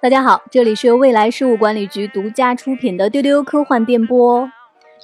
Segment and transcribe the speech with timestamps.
[0.00, 4.48] 大家好，这里是由未来事务管理局独家出品的丢丢科幻电波。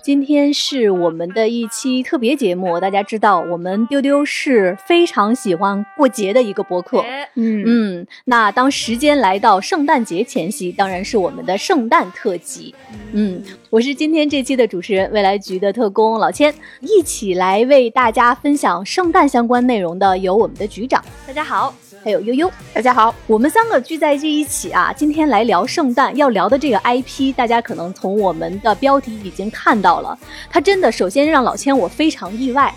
[0.04, 2.78] 今天是我们的一期特别节目。
[2.78, 7.04] 大家知道，我们丢丢是非常喜欢过节的一个博客。
[7.34, 12.72] 嗯嗯，那当时间来到圣诞节前夕，当然是我们的圣诞特辑。
[13.11, 16.54] 嗯，我是今天这期的主持人，未来局的特工老千。
[16.80, 21.74] 一起来为大家分享圣诞相关内容的有我们的局长，大家好。
[22.04, 26.14] 还有悠悠，大家好，我们三个聚在这一起啊，今天来聊圣诞。
[26.18, 30.18] 要聊的这个 IP，大家可能从我们的标题已经看到了，
[30.50, 32.74] 它真的首先让老千我非常意外，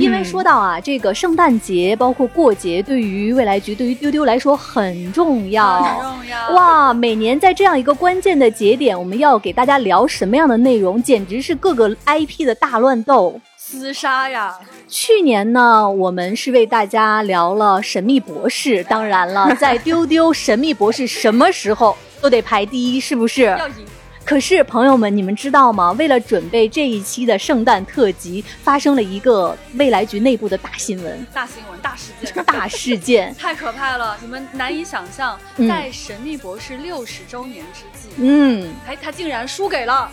[0.00, 6.92] 因为说到啊，这个圣诞节包括过节，对于未来局，对于丢丢来说很重要，很重要哇！
[6.92, 13.40] 每年在这样一个关键的节点，我们要给大家聊什么样的内容，简直是各个 IP 的大乱斗。
[13.74, 14.58] 厮杀呀！
[14.88, 23.42] 去年呢，我们是为大家聊了《神秘博士》，当然了， 在丢丢《神秘博士》什么时候都得排第一，是不是？
[23.42, 23.84] 要赢。
[24.24, 25.92] 可是朋友们，你们知道吗？
[25.98, 31.26] 为了准备这一期的圣诞特辑，发生了一个未来局内部的大新闻。
[31.34, 34.16] 大新闻，大事件， 大事件， 太可怕了！
[34.22, 35.38] 你们难以想象，
[35.68, 40.10] 在《神秘博士》六十周年之际，嗯，哎，他竟然输给了。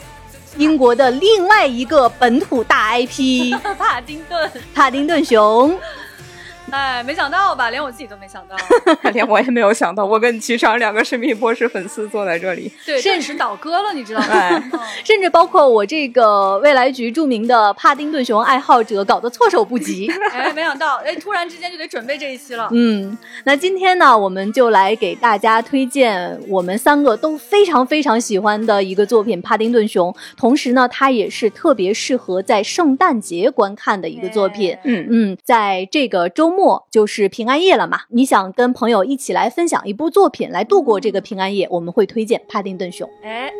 [0.57, 5.77] 英国的另外一个本土大 IP， 帕丁顿，帕丁顿熊。
[6.71, 7.69] 哎，没想到吧？
[7.69, 8.55] 连我自己都没想到，
[9.11, 10.05] 连我也没有想到。
[10.05, 14.63] 我跟局长两个神秘博士粉丝坐在这里，对，甚至倒戈了，你知道吗？
[15.03, 20.09] 甚至包括我这个未来局著名的帕丁顿熊爱好者，搞得措手不及。
[20.31, 22.69] 哎，没想到，哎，突然之间就得准备这一期了。
[22.71, 34.77] 嗯，那今天呢，我们就来给大家推荐我们三个都非常非常喜欢的一个作品《帕丁顿熊》，同时呢，它也是特别适合在圣诞节观看的一个作品。
[34.85, 36.60] 嗯嗯，在这个周末。
[36.61, 38.01] 末就是平安夜了嘛？
[38.09, 43.09] 你想跟朋友一起来分享一部作品来度过这个平安夜，我们会推荐《帕丁顿熊》。
[43.23, 43.51] 哎，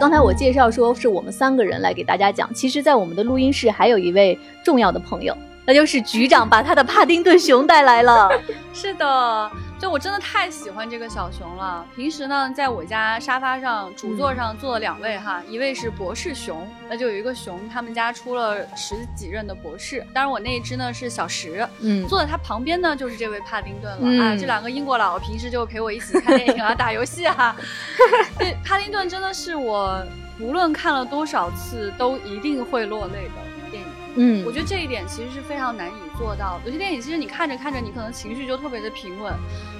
[0.00, 5.36] 刚才我介绍说是我们三个人来给大家讲，其实，在我们的录音室还有一位重要的朋友，
[5.66, 8.28] 那就是局长把他的帕丁顿熊带来了。
[8.72, 9.50] 是的。
[9.76, 11.84] 就我真的太喜欢这个小熊了。
[11.94, 19.98] 平时呢，在我家沙发上主座上坐了两位哈，一位是博士熊，那就有一个熊，他们家出了十几任的博士。
[20.14, 24.36] 当然我那一只呢是小石，嗯，坐在他旁边呢就是这位帕丁顿了啊。
[24.38, 27.54] 这两个英国佬平时就陪我一起看电影啊、 打游戏啊。
[28.38, 30.02] 对，帕丁顿真的是我
[30.40, 33.53] 无论看了多少次都一定会落泪的。
[34.16, 36.60] 嗯，我觉得这一点其实是非常难以做到。
[36.64, 39.32] 有些电影其实你看着看着，你可能情绪就特别的平稳，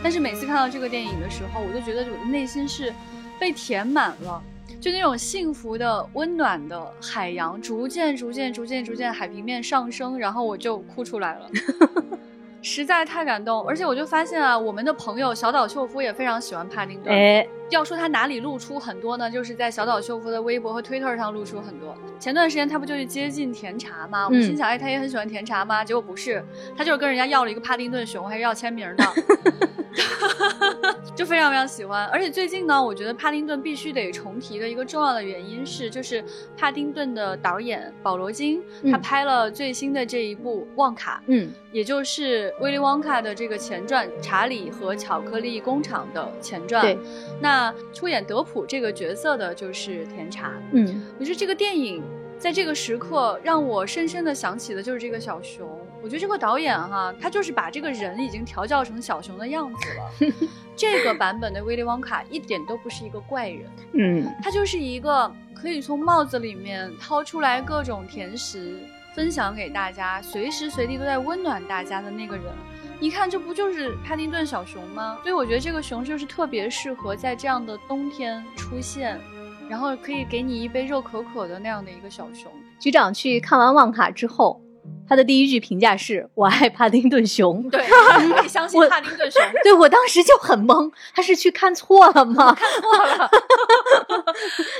[0.02, 2.92] 但是每次看到这个电影的时候，我就觉得我的内心是
[3.38, 4.42] 被填满了，
[4.80, 11.50] 就那种幸福的、温暖的海洋，逐渐、逐渐、逐渐、逐渐海平面上升，然后我就哭出来了。
[12.64, 17.14] 实在太感动，而且我就发现啊，我们的朋友小岛秀夫也非常喜欢帕丁顿。
[17.14, 19.30] 哎，要说他哪里露出很多呢？
[19.30, 21.94] 就是在小岛秀夫的微博和推特上露出很多。
[22.18, 24.24] 前段时间他不就去接近甜茶吗？
[24.24, 25.84] 我们心想，哎，他也很喜欢甜茶吗？
[25.84, 26.42] 结果不是，
[26.74, 29.04] 他就是跟人家要了一个帕丁顿熊，还是要签名的。
[31.14, 36.24] 就非常非常喜欢，而且最近呢，我觉得帕丁顿必须得重提的一个重要的原因是，就是
[36.56, 46.82] 帕丁顿的导演保罗金，他拍了最新的这一部《旺卡》，嗯，也就是威利旺卡的这个前传《查理和巧克力工厂》的前传。
[46.82, 46.98] 对，
[47.40, 50.52] 那出演德普这个角色的就是甜茶。
[50.72, 52.02] 嗯，我觉得这个电影
[52.36, 55.83] 在这个时刻让我深深的想起的就是这个小熊。
[56.04, 60.32] 我觉得这个导演哈，他就是把这个人已经调教成小熊的样子了。
[60.76, 68.80] 这个版本的威利旺卡一点都不是一个怪人，嗯，他就是一个可以从帽子里面掏出来各种甜食
[69.14, 72.44] 分享给大家，随时随地都在温暖大家的那个人。
[73.00, 75.18] 一看这不就是帕丁顿小熊吗？
[75.22, 79.18] 所以我觉得这个熊就是特别适合在这样的冬天出现，
[79.70, 82.52] 然后可以给你一杯热可可的那样的一个小熊。
[82.78, 84.60] 局长去看完旺卡之后。
[85.08, 87.80] 他的第一句评价是：“我爱帕丁顿熊。”对，
[88.36, 89.42] 可以相信 帕丁顿熊。
[89.62, 92.54] 对我当时就很懵，他是去看错了吗？
[92.54, 93.30] 看错了。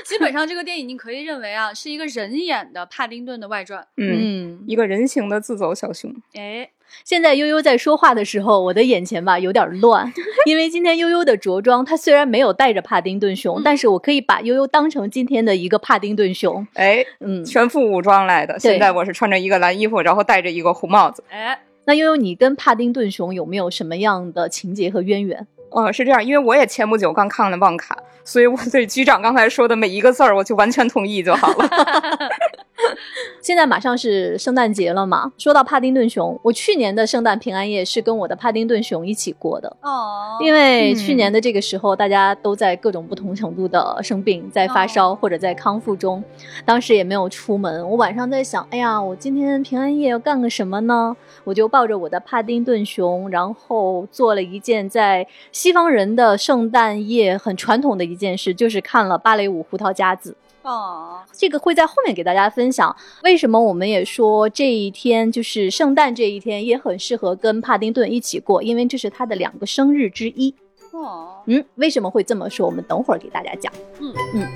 [0.04, 3.86] 基本上这个电影你可以认为啊，是一个人演的帕丁顿的外传。
[3.96, 6.14] 嗯，一个人形的自走小熊。
[6.34, 6.70] 哎。
[7.04, 10.12] 现在悠悠在说话的时候，我的眼前吧有点乱，
[10.46, 16.66] 因为今天悠悠的着装，她虽然没有带着帕丁顿熊，但是我可以把悠悠当成今天的一个帕丁顿熊。
[16.74, 18.58] 哎，嗯，全副武装来的。
[18.58, 21.24] 现在我是穿着一个蓝衣服，然后戴着一个红帽子。
[21.30, 25.46] 哎，那悠悠，你跟帕丁顿熊有没有什么样的情节和渊源？
[25.70, 27.94] 哦，是这样，因为我也前不久刚看了《旺卡》，
[28.24, 31.68] 所以我对局长刚才说的每一个字儿，我就完全同意就好了。
[33.40, 39.76] 现在马上是圣诞节了嘛，说到帕丁顿熊，我去年的圣诞平安夜是跟我的帕丁顿熊一起过的。
[39.82, 46.22] 哦，因为嗯去年的这个时候，大家都在各种不同程度的生病，在发烧或者在康复中，
[46.64, 47.88] 当时也没有出门。
[47.90, 51.16] 我晚上在想，哎呀，我今天平安夜要干个什么呢？
[51.44, 60.30] 我就抱着我的帕丁顿熊，然后做了一件在西方人的圣诞夜很传统的一件事，就是看了芭蕾舞《胡桃夹子》。
[60.64, 62.96] 哦，这个会在后面给大家分享。
[63.22, 70.54] 为什么我们也说这一天就是圣诞这一天也很适合跟帕丁顿一起过，因为这是他的两个生日之一。
[70.92, 72.64] 哦，嗯，为什么会这么说？
[72.66, 73.70] 我们等会儿给大家讲。
[74.00, 74.48] 嗯嗯。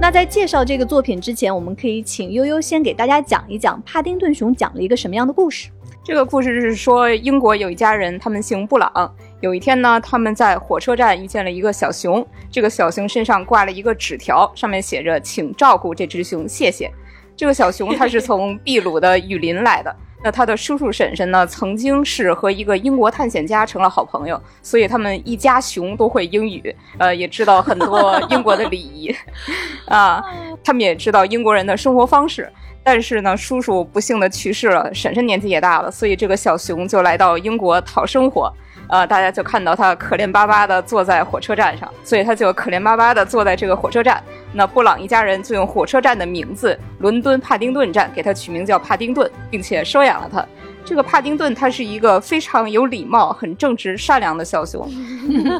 [0.00, 5.68] 那在介绍这个作品之前，我们可以请悠悠先给大家讲一讲帕丁顿熊讲了一个什么样的故事。
[6.04, 9.14] 这个故事是说，英国有一家人，他们姓布朗。
[9.42, 16.88] 有一天呢，他们在火车站遇见了一个小熊，这个小熊身上挂了一个纸条，上面写着“请照顾这只熊，谢谢”。
[17.36, 19.92] 这个小熊它是从秘鲁的雨林来的。
[20.24, 29.12] 那他的叔叔婶婶呢，曾经是和一个英国探险家成了好朋友，所以他们一家熊都会英语，呃，也知道很多英国的礼仪，
[29.90, 30.22] 啊，
[30.62, 32.48] 他们也知道英国人的生活方式。
[32.84, 38.52] 但是呢，叔叔不幸的去世了，婶婶年纪也大了，所以这个小熊就来到英国讨生活。
[38.92, 44.22] 呃，大家就看到他可怜巴巴的坐在火车站上，所以他就可怜巴巴的坐在这个火车站。
[44.52, 50.44] 那布朗一家人就用火车站的名字——伦敦帕丁顿站，给他取名叫帕丁顿，并且收养了他。
[50.84, 54.86] 这个帕丁顿他是一个非常有礼貌、很正直、善良的小熊，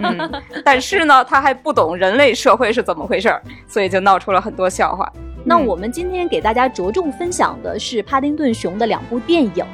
[0.02, 5.10] 嗯，但是呢，他还不懂人类社会是怎么回事儿，所以就闹出了很多笑话。
[5.16, 9.64] 嗯那我们今天给大家着重分享的是帕丁顿熊的两部电影。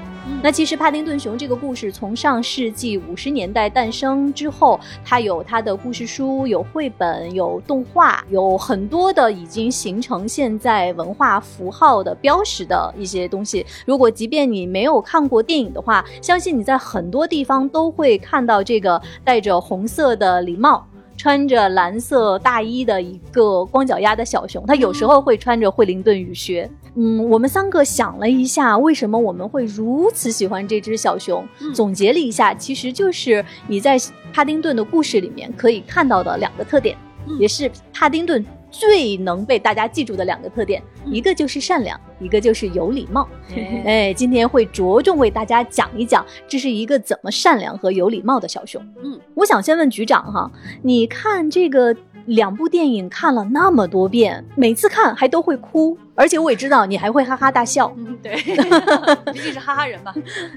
[0.40, 13.66] 那其实帕丁顿熊这个故事从上世纪五十年代诞生之后，它有它的故事书、有绘本、有动画，有很多的已经形成现在文化符号的标识的一些东西。
[13.84, 20.86] 如果即便你没有看过电影的话，相信你在很多地方都会看到这个戴着红色的礼帽。
[21.18, 26.70] 穿着蓝色大衣的一个光脚丫的小熊，它有时候会穿着惠灵顿雨靴。
[26.94, 31.44] 嗯，我们三个想了一下，为什么我们会如此喜欢这只小熊？
[31.60, 33.98] 嗯总结了一下，其实就是你在
[34.32, 43.28] 帕丁顿的故事里面可以看到的两个特点，嗯也是帕丁顿最能被大家记住的两个特点，嗯一个就是善良，一个就是有礼貌。
[43.56, 48.82] 哎哎，今天会着重为大家讲一讲，这是一个怎么善良和有礼貌的小熊。
[49.02, 50.50] 嗯，我想先问局长哈，
[50.82, 57.90] 你看这个两部电影看了那么多遍，每次看还都会哭，而且我也知道你还会哈哈大笑。
[57.96, 58.36] 嗯， 对，
[59.32, 60.12] 毕竟是哈哈人嘛。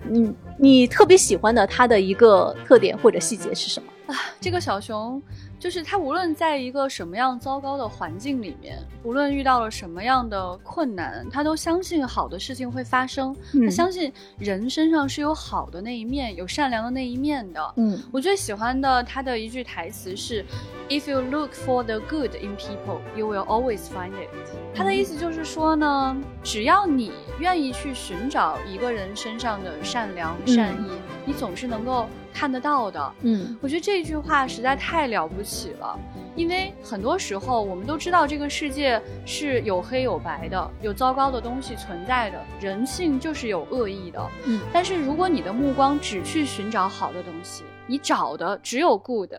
[0.10, 3.88] 嗯，你特别喜欢的它的一个特点或者细节是什么？
[4.13, 5.22] 啊这个小熊，
[5.62, 13.36] 就是他无论在一个什么样糟糕的环境里面，无论遇到了什么样的困难，他都相信好的事情会发生。
[13.54, 17.74] 嗯他相信人身上是有好的那一面，有善良的那一面的。
[17.75, 20.44] 嗯我最喜欢的他的一句台词是
[20.90, 24.30] ：“If you look for the good in people, you will always find it。”
[24.74, 30.90] 他的意思就是说呢，只要你愿意去寻找一个人身上的善良、嗯善意，
[31.24, 33.13] 你总是能够看得到的。
[33.21, 35.97] 嗯我觉得这句话实在太了不起了，
[36.35, 44.29] 因为很多时候我们都知道这个世界是有黑有白的，有糟糕的东西存在的，人性就是有恶意的。
[44.45, 49.33] 嗯但是如果你的目光只去寻找好的东西，你找的只有 good，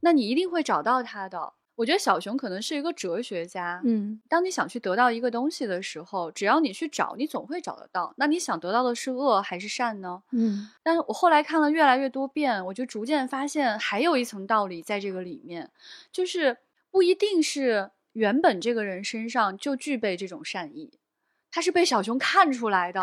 [0.00, 1.52] 那你一定会找到它的。
[1.78, 8.12] 我觉得小熊可能是一个哲学家，嗯当你想去得到一个东西的时候，只要你去找，你总会找得到。
[8.16, 10.24] 那你想得到的是恶还是善呢？
[10.32, 15.70] 嗯但是我后来看了越来越多遍，我就逐渐发现还有一层道理在这个里面，
[16.10, 16.56] 就是
[16.90, 20.98] 不一定是原本这个人身上就具备这种善意，
[21.50, 23.02] 他是被小熊看出来的，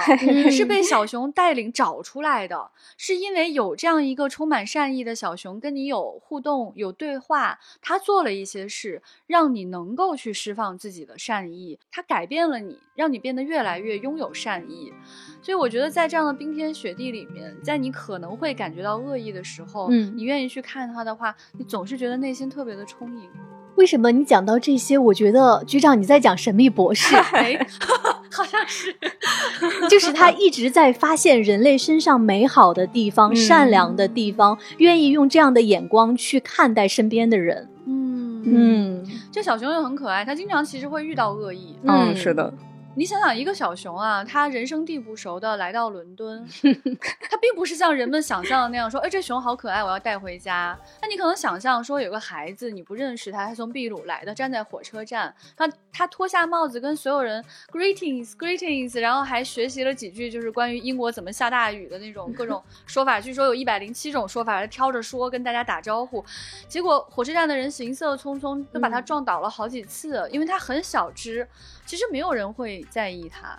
[0.52, 14.94] 是被小熊带领找出来的，是因为有这样一个充满善意的小熊跟你有互动、有对话，他做了一些事，让你能够去释放自己的善意，他改变了你，让你变得越来越拥有善意。
[15.42, 23.30] 所以我觉得，在这样的冰天雪地里面，在你可能会感觉到恶意的时候，嗯你愿意去看他的话，你总是觉得内心特别的充盈。
[23.76, 27.58] 为什么你讲到这些，我觉得局长你在讲神秘博士， 哎，
[28.32, 28.96] 好像是，
[29.90, 37.70] 就是他一直在发现人类身上美好的地方、嗯善良的地方，愿意用这样的眼光去看待身边的人。
[37.86, 41.76] 嗯嗯这小熊又很可爱，它经常其实会遇到恶意。
[41.84, 42.54] 嗯，是的，
[42.98, 46.48] 你想想，一个小熊啊，它人生地不熟的来到伦敦，
[47.30, 50.80] 它并不是像人们想象的那样说，哎，这熊好可爱，我要带回家。
[51.02, 66.24] 那你可能想象说，有个孩子你不认识他，他从秘鲁来的，站在火车站，他他脱下帽子跟所有人 greetings greetings，然后还学习了几句就是关于英国怎么下大雨的那种各种 说法，据说有一百零七种说法，他挑着说跟大家打招呼。
[66.70, 71.46] 结果火车站的人行色匆匆，都把他撞倒了好几次，因为他很小只。
[71.86, 73.58] 其实没有人会在意他，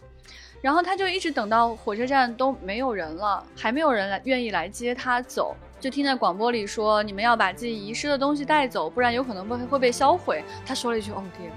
[0.61, 11.51] 然后他就一直等到火车站都没有人了，还没有人来愿意来接他走，就听在广播里说：“你们要把自己遗失的东西带走，不然有可能会会被销毁。”他说了一句：“哦天。”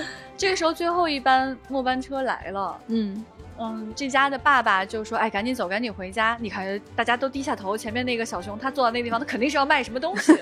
[0.36, 3.24] 这个时候最后一班末班车来了，嗯。
[3.62, 6.34] 嗯，这家的爸爸就说：“哎，赶紧走，赶紧回家！
[6.40, 10.32] 你看，大家都低下头，前面那个小熊，他坐到那个地方，他肯定是要卖什么东西。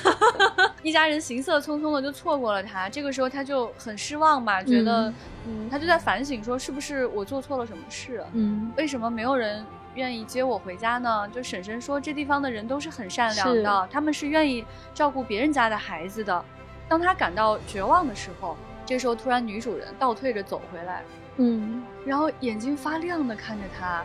[0.82, 2.88] 一家人行色匆匆的就错过了他。
[2.88, 5.12] 这个时候他就很失望嘛，觉得，
[5.46, 8.24] 嗯，他就在反省说，是不是我做错了什么事？
[8.32, 9.62] 嗯，为什么没有人
[9.94, 11.28] 愿意接我回家呢？
[11.28, 14.64] 就婶婶说，这地方的人都是很善良的，他们是愿意
[14.94, 16.42] 照顾别人家的孩子的。
[16.88, 21.02] 当他感到绝望的时候，这时候突然女主人倒退着走回来。”
[21.38, 24.04] 嗯，然后眼睛发亮的看着他，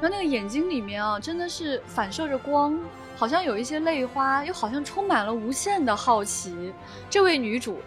[0.00, 2.78] 然后那个眼睛里面啊，真的是反射着光，
[3.16, 6.72] 好像有一些泪花，又好像充满了无限的好奇。
[7.10, 7.80] 这位女主，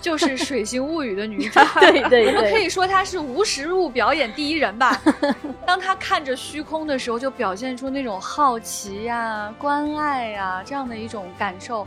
[0.00, 5.00] 就是《水形物语》的女主，对 对对，可以说她是无实物表演第一人吧。
[5.64, 11.86] 当她看着虚空的时候，就表现出那种好奇呀、关爱呀这样的一种感受。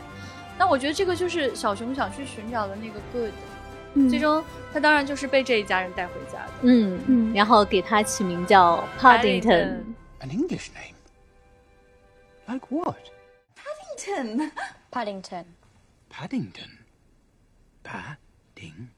[0.58, 3.32] 那我觉得这个就是小熊想去寻找的那个 good。
[4.10, 4.44] 最终，
[4.74, 6.52] 他当然就是被这一家人带回家的。
[6.62, 9.84] 嗯嗯，然后给他起名叫 Paddington。
[10.22, 10.96] An English name?
[12.48, 12.98] Like what?
[13.56, 14.52] Paddington.
[14.92, 15.46] Paddington.
[16.10, 16.70] Paddington.
[17.84, 18.90] Paddington.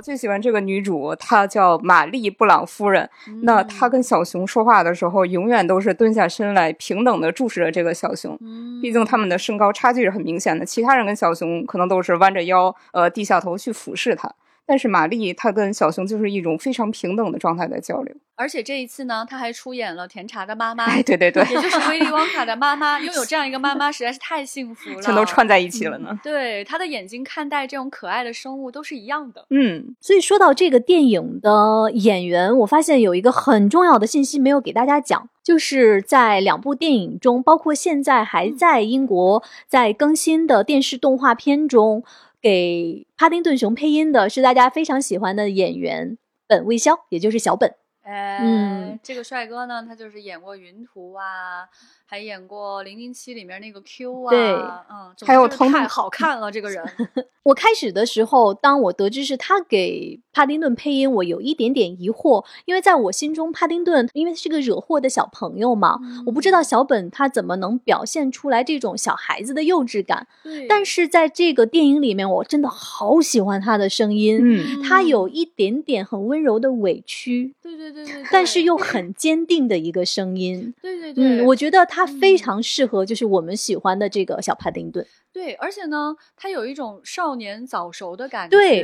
[0.00, 3.06] 我最喜欢这个女主，她叫玛丽布朗夫人。
[3.42, 8.34] 那她跟小熊说话的时候，永远都是蹲下身来，平等的注视着这个小熊。
[8.80, 14.32] 毕竟他们的身高差距是很明显的，其他人跟小熊可能都是弯着腰，呃，低下头去俯视它。
[14.70, 26.16] 但是玛丽她跟小熊就是一种非常平等的状态在交流，而且这一次呢，她还出演了甜茶的妈妈，哎，对对对，也就是威利旺卡的妈妈，拥有这样一个妈妈实在是太幸福了， 全都串在一起了呢。
[26.22, 29.44] 对，她的眼睛看待这种可爱的生物都是一样的。
[29.50, 42.04] 嗯，所以说到这个电影的演员，我发现有一个很重要的信息没有给大家讲，就是在两部电影中，包括现在还在英国在更新的电视动画片中。
[42.40, 46.16] 给帕丁顿熊配音的是大家非常喜欢的演员
[46.46, 47.74] 本卫肖，也就是小本。
[48.12, 51.68] 嗯，这个帅哥呢，他就是演过《云图》啊。
[52.10, 54.52] 还演过《零零七》里面那个 Q 啊，对，
[54.90, 56.84] 嗯，还有太好看了这个人。
[57.44, 70.26] 我开始的时候，当我得知是他给帕丁顿配音，我有一点点疑惑，因为在我心中，帕丁顿因为是个惹祸的小朋友嘛，我不知道小本他怎么能表现出来这种小孩子的幼稚感。
[70.68, 82.00] 但是在这个电影里面，我真的好喜欢他的声音，嗯，他有一点点很温柔的委屈，对对对对，但是又 很坚定的一个声音，对对对，嗯，我觉得他。
[82.00, 85.06] 它非常适合，就是我们喜欢的这个小帕丁顿。
[85.34, 88.56] 对，而且呢，他有一种少年早熟的感觉。
[88.56, 88.82] 对，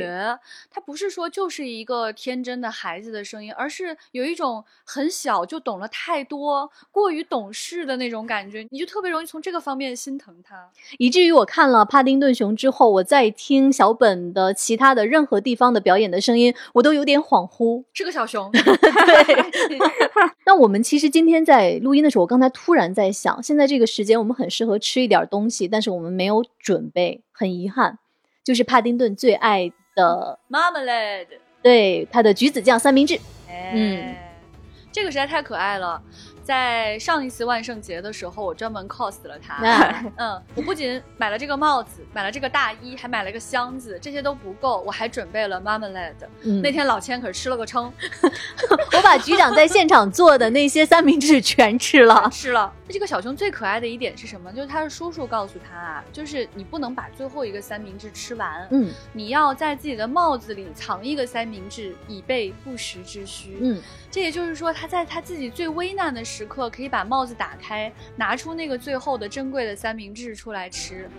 [0.69, 10.69] 他不是说就是一个天真的孩子的声音，而是有一种很小就懂了太多、过于懂事的那种感觉，你就特别容易从这个方面心疼他。
[10.99, 17.83] 以至于我看了帕丁顿熊之后，我在听小本的其他的任何地方的表演的声音，我都有点恍惚。
[17.93, 18.51] 是个小熊。
[19.05, 19.77] 对。
[20.45, 26.43] 那我们其实今天在录音的时候，我刚才突然在想，现在这个时间我们很适合吃一点东西，但是我们没有。
[26.59, 27.97] 准备很遗憾，
[28.43, 31.27] 就是帕丁顿最爱的 marmalade，
[31.61, 33.17] 对他的橘子酱三明治，
[33.71, 34.13] 嗯，
[34.91, 36.01] 这个实在太可爱了。
[36.47, 39.57] 在上一次万圣节的时候，我专门 cos 了他。
[40.15, 43.99] 嗯，我不仅买了这个帽子，买了这个大衣，还买了个箱子。
[44.01, 46.13] 这些都不够，我还准备了 marmalade。
[46.61, 47.91] 那天老千可是吃了个撑，
[48.95, 52.29] 我把局长在现场做的那些三明治全吃了。
[52.31, 52.71] 吃了。
[52.87, 54.49] 那这个小熊最可爱的一点是什么？
[54.53, 58.65] 就是他的叔叔告诉他啊，就是你不能把最后一个三明治吃完。
[58.71, 63.57] 嗯，你要在自己的帽子里藏一个三明治，以备不时之需。
[63.59, 63.81] 嗯。
[64.09, 71.09] 这也就是说，他在他自己最危难的时时刻，可以把帽子打开，拿出那个最后的珍贵的三明治出来吃。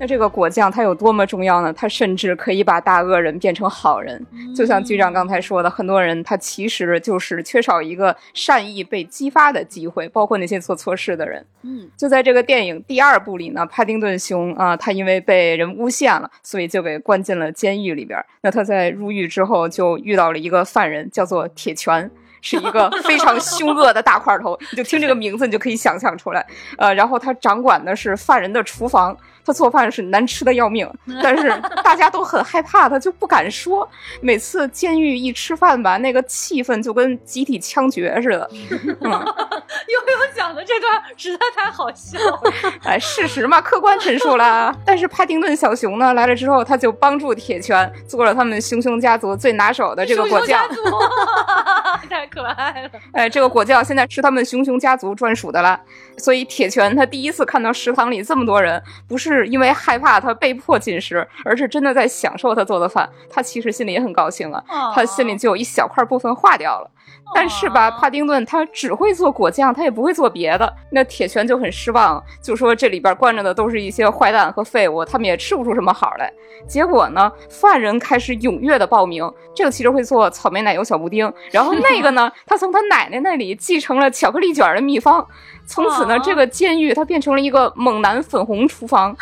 [0.00, 1.72] 那这个果酱它有多么重要呢？
[1.72, 4.24] 它甚至可以把大恶人变成好人。
[4.54, 11.44] 就像局长刚才说的，很多人他其实就是缺少一个善意被激发的机会，包括那些做错事的人。
[11.62, 18.18] 嗯，就在这个电影第二部里呢，帕丁顿熊啊，他因为被人诬陷了，所以就给关进了监狱里边。
[18.42, 22.10] 那他在入狱之后，就遇到了一个犯人，叫做铁拳。
[22.40, 26.46] 是一个 非常凶恶的大块头，你就听这个名字，你就可以想象出来。
[26.76, 29.16] 呃，然后他掌管的是犯人的厨房，
[29.48, 30.86] 他做饭是难吃的要命，
[31.22, 31.48] 但是
[31.82, 33.88] 大家都很害怕他，就不敢说。
[34.20, 38.50] 每次监狱一吃饭吧，那个气氛就跟集体枪决似的。
[39.00, 42.40] 嗯，悠悠讲的这段实在太好笑了。
[42.84, 44.74] 哎，事实嘛，客观陈述啦。
[44.84, 50.62] 但是帕丁顿小熊呢来了之后，他就帮助铁拳做了他们熊熊家族最拿手的这个果酱。
[50.74, 52.90] 熊熊家族太可爱了。
[53.12, 55.80] 哎，这个果酱现在是他们熊熊家族专属的了。
[56.18, 63.08] 所以铁拳他第一次看到食堂里这么多人，不是因为害怕他被迫进食，而是真的在享受他做的饭。
[63.30, 64.62] 他其实心里也很高兴啊，
[64.94, 66.90] 他心里就有一小块部分化掉了。
[67.34, 70.74] 但是吧，帕丁顿他只会做果酱，他也不会做别的。
[70.90, 76.32] 那铁拳就很失望，就说这里边关着的都是一些坏蛋和废物，他们也吃不出什么好来。
[76.66, 85.24] 结果呢，犯人开始踊跃的报名，这个其实会做草莓奶油小布丁，然后那个呢，他从他奶奶那里继承了巧克力卷的秘方。
[85.66, 89.14] 从此呢，这个监狱它变成了一个猛男粉红厨房。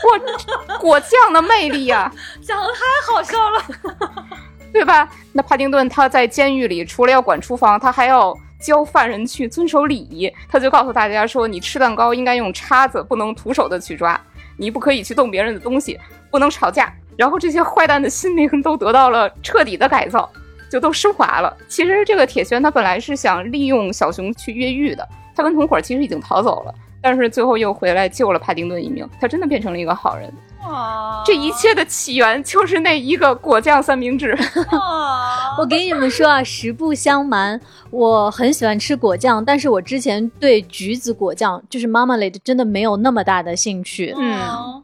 [0.00, 0.18] 果
[0.78, 2.10] 果酱的魅力呀、
[2.42, 3.62] 讲的太好笑了。
[4.72, 5.08] 对吧？
[5.32, 10.32] 那帕丁顿他在监狱里，除了要管厨房，他还要教犯人去遵守礼仪。
[10.48, 14.20] 他就告诉大家说，你吃蛋糕应该用叉子，不能徒手的去抓，
[14.56, 15.98] 你不可以去动别人的东西，
[16.30, 16.92] 不能吵架。
[17.16, 20.30] 然后这些坏蛋的心灵都得到了彻底的改造，
[20.70, 21.54] 就都升华了。
[21.68, 30.32] 其实这个铁拳他本来是想利用小熊去越狱的，他跟同伙其实已经逃走了，但是最后又回来救了帕丁顿一命，他真的变成了一个好人。
[30.68, 34.36] 哇这一切的起源就是那一个果酱三明治。
[34.72, 35.20] 哇
[35.58, 44.14] 我给你们说啊，实不相瞒，我很喜欢吃果酱，但是我之前对橘子果酱，就是 marmalade，真的没有那么大的兴趣。
[44.16, 44.38] 嗯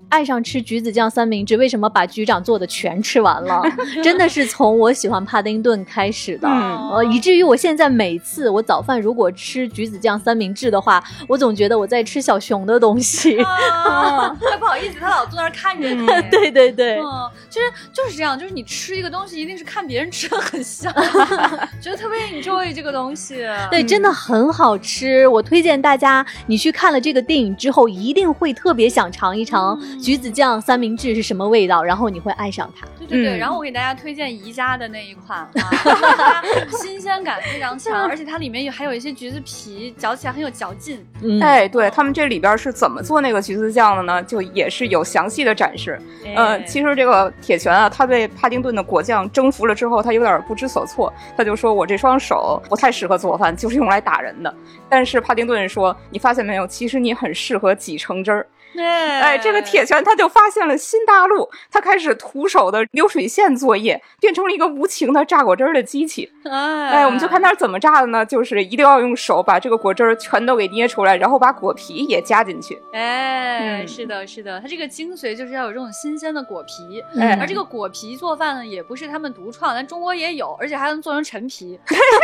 [0.09, 3.61] 爱上吃橘子酱三明治，为什么把局长做的全吃完了？
[4.05, 13.37] 真的是从我喜欢帕丁顿开始的，嗯呃，以至于我现在每次我早饭如果吃橘子酱三明治的话，我总觉得我在吃小熊的东西。
[13.43, 14.29] 啊！
[14.53, 16.07] 哎，不好意思，他老坐那儿看着你。
[16.31, 20.93] 对对对，嗯，其实就是这样，就是你吃一个东西，一定是看别人吃的很香，
[21.83, 23.45] 觉得特别 enjoy 这个东西。
[23.71, 25.27] 对，真的很好吃。
[25.27, 32.87] 我推荐大家，你去看了这个电影之后，一定会特别想尝一尝橘子酱三明治是什么味道，然后你会爱上它。
[32.99, 35.51] 对对对，嗯然后我给大家推荐宜家的那一款啊，
[36.71, 41.05] 它新鲜感非常强，而且它里面有还有一些橘子皮，嚼起来很有嚼劲。
[41.23, 44.23] 嗯，哎，对他们这里边是怎么做那个橘子酱的呢？
[44.25, 45.99] 就也是有详细的展示。
[46.37, 54.55] 呃，哎其实这个铁拳啊，他被帕丁顿的果酱征服了之后，他有点不知所措，他就说：“我这双手不太适合做饭，就是用来打人的。”
[54.89, 56.67] 但是帕丁顿说：“你发现没有？
[56.67, 58.47] 其实你很适合挤橙汁儿。”
[58.79, 66.31] 哎哎，这个铁拳他就发现了新大陆，他开始徒手的流水线作业，变成了一个无情的榨果汁儿的机器。
[66.45, 68.25] 哎哎，我们就看他是怎么榨的呢？
[68.25, 72.81] 就是一定要用手把这个果汁儿全都给捏出来，然后把果皮也加进去。
[72.93, 81.79] 哎，嗯是的，是的，它这个精髓就是要有这种新鲜的果皮，哎而这个果皮做饭呢，也不是他们独创，咱中国也有，而且还能做成陈皮，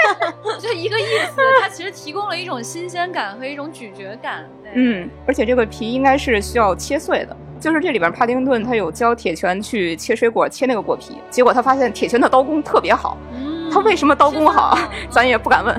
[0.60, 1.42] 就一个意思。
[1.60, 4.48] 它其实提供了一种新鲜感和一种咀嚼感。
[4.74, 7.36] 嗯，而且这个皮应该是需要切碎的。
[7.60, 13.16] 就是这里边帕丁顿他有教铁拳去切水果，切那个果皮，结果他发现铁拳的刀工特别好。
[13.32, 14.76] 嗯他为什么刀工好，
[15.08, 15.74] 咱也不敢问。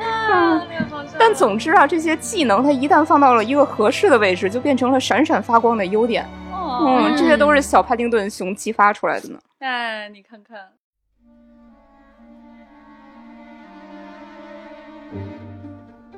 [0.00, 6.26] 啊那个好笑但总之啊，这些技能它一旦放到了一个合适的位置，就变成了闪闪发光的优点。
[6.50, 9.38] 哦嗯，这些都是小帕丁顿熊激发出来的呢。
[9.60, 10.58] 哎，你看看。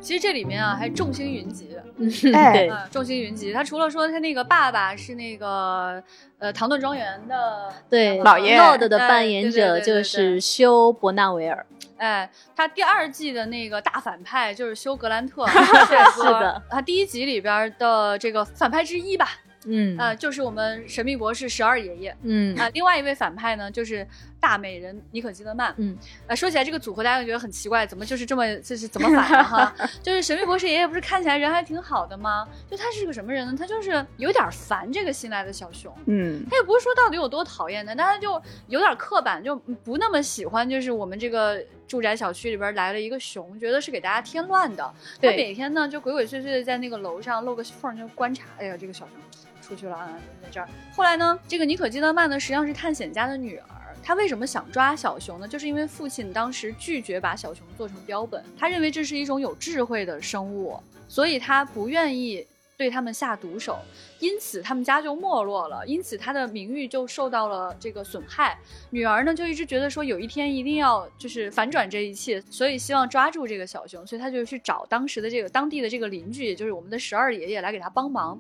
[0.02, 1.70] 其实这里面啊，还众星云集。
[2.34, 3.52] 哎对，嗯，众星云集。
[3.52, 6.02] 他除了说他那个爸爸是那个
[6.38, 11.64] 呃唐顿庄园的对，老爷 Lord 的哎扮演者就是休伯纳维尔。
[11.98, 19.28] 哎，他第二季的那个大反派就是休格兰特， 是的，他第一集里边的这个反派之一吧，
[19.66, 22.16] 嗯呃，就是我们神秘博士十二爷爷。
[22.22, 24.06] 嗯啊、另外一位反派呢，就是
[24.40, 25.74] 大美人妮可基德曼。
[25.78, 25.96] 嗯，
[26.26, 29.74] 呃，说起来这个组合，大家会觉得很奇怪，怎么就是这么就是怎么反的哈？
[30.02, 32.48] 就是神秘博士爷爷不是看起来人还挺好的吗？
[32.70, 33.54] 就他是个什么人呢？
[33.56, 35.92] 他就是有点烦这个新来的小熊。
[36.06, 44.82] 嗯他也不是说到底有多讨厌他，但他就有点刻板，就不那么喜欢，就是我们这个住宅小区里边来了一个熊，觉得是给大家添乱的。
[45.16, 49.16] 他对每天呢就鬼鬼祟祟的在那个楼上露个缝就观察，哎呀，这个小熊
[49.62, 50.68] 出去了啊，在这儿。
[50.92, 53.64] 后来呢，这个妮可基德曼呢实际上是探险家的女儿。
[54.02, 55.46] 她为什么想抓小熊呢？
[55.46, 62.44] 就是因为父亲当时拒绝把小熊做成标本，他认为这是一种有智慧的生物，所以他不愿意
[62.76, 63.78] 对他们下毒手，
[64.18, 68.58] 因此他们家就没落了，因此他的名誉就受到了这个损害。
[68.90, 78.36] 女儿呢就一直觉得说有一天一定要就是反转这一切，所以希望抓住这个小熊，所以他就去找当时的这个当地的这个邻居，也就是我们的十二爷爷来给他帮忙。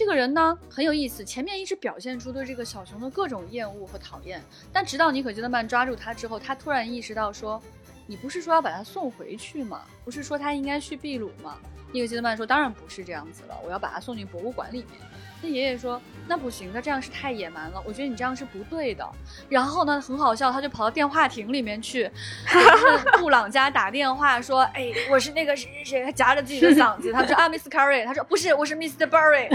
[0.00, 7.62] 这个人呢很有意思，前面一直表现出对这个小熊的各种厌恶和讨厌，但直到尼可基德曼抓住他之后，他突然意识到说
[8.08, 9.82] ：“你不是说要把他送回去吗？
[10.02, 11.58] 不是说他应该去秘鲁吗？”
[11.92, 15.02] 尼可基德曼说：“当然不是这样子了，我要把他送进博物馆里面。”
[15.42, 19.04] 那爷爷说：“那不行，那这样是太野蛮了，我觉得你这样是不对的。”
[19.50, 22.08] 然后呢，很好笑，他就跑到电话亭里面去，
[23.18, 29.08] 布朗家打电话说：“哎，我是那个谁谁谁，他夹着自己的嗓子，他说啊，Miss Curry，他说不是，我是 Mr.
[29.08, 29.48] Burry。”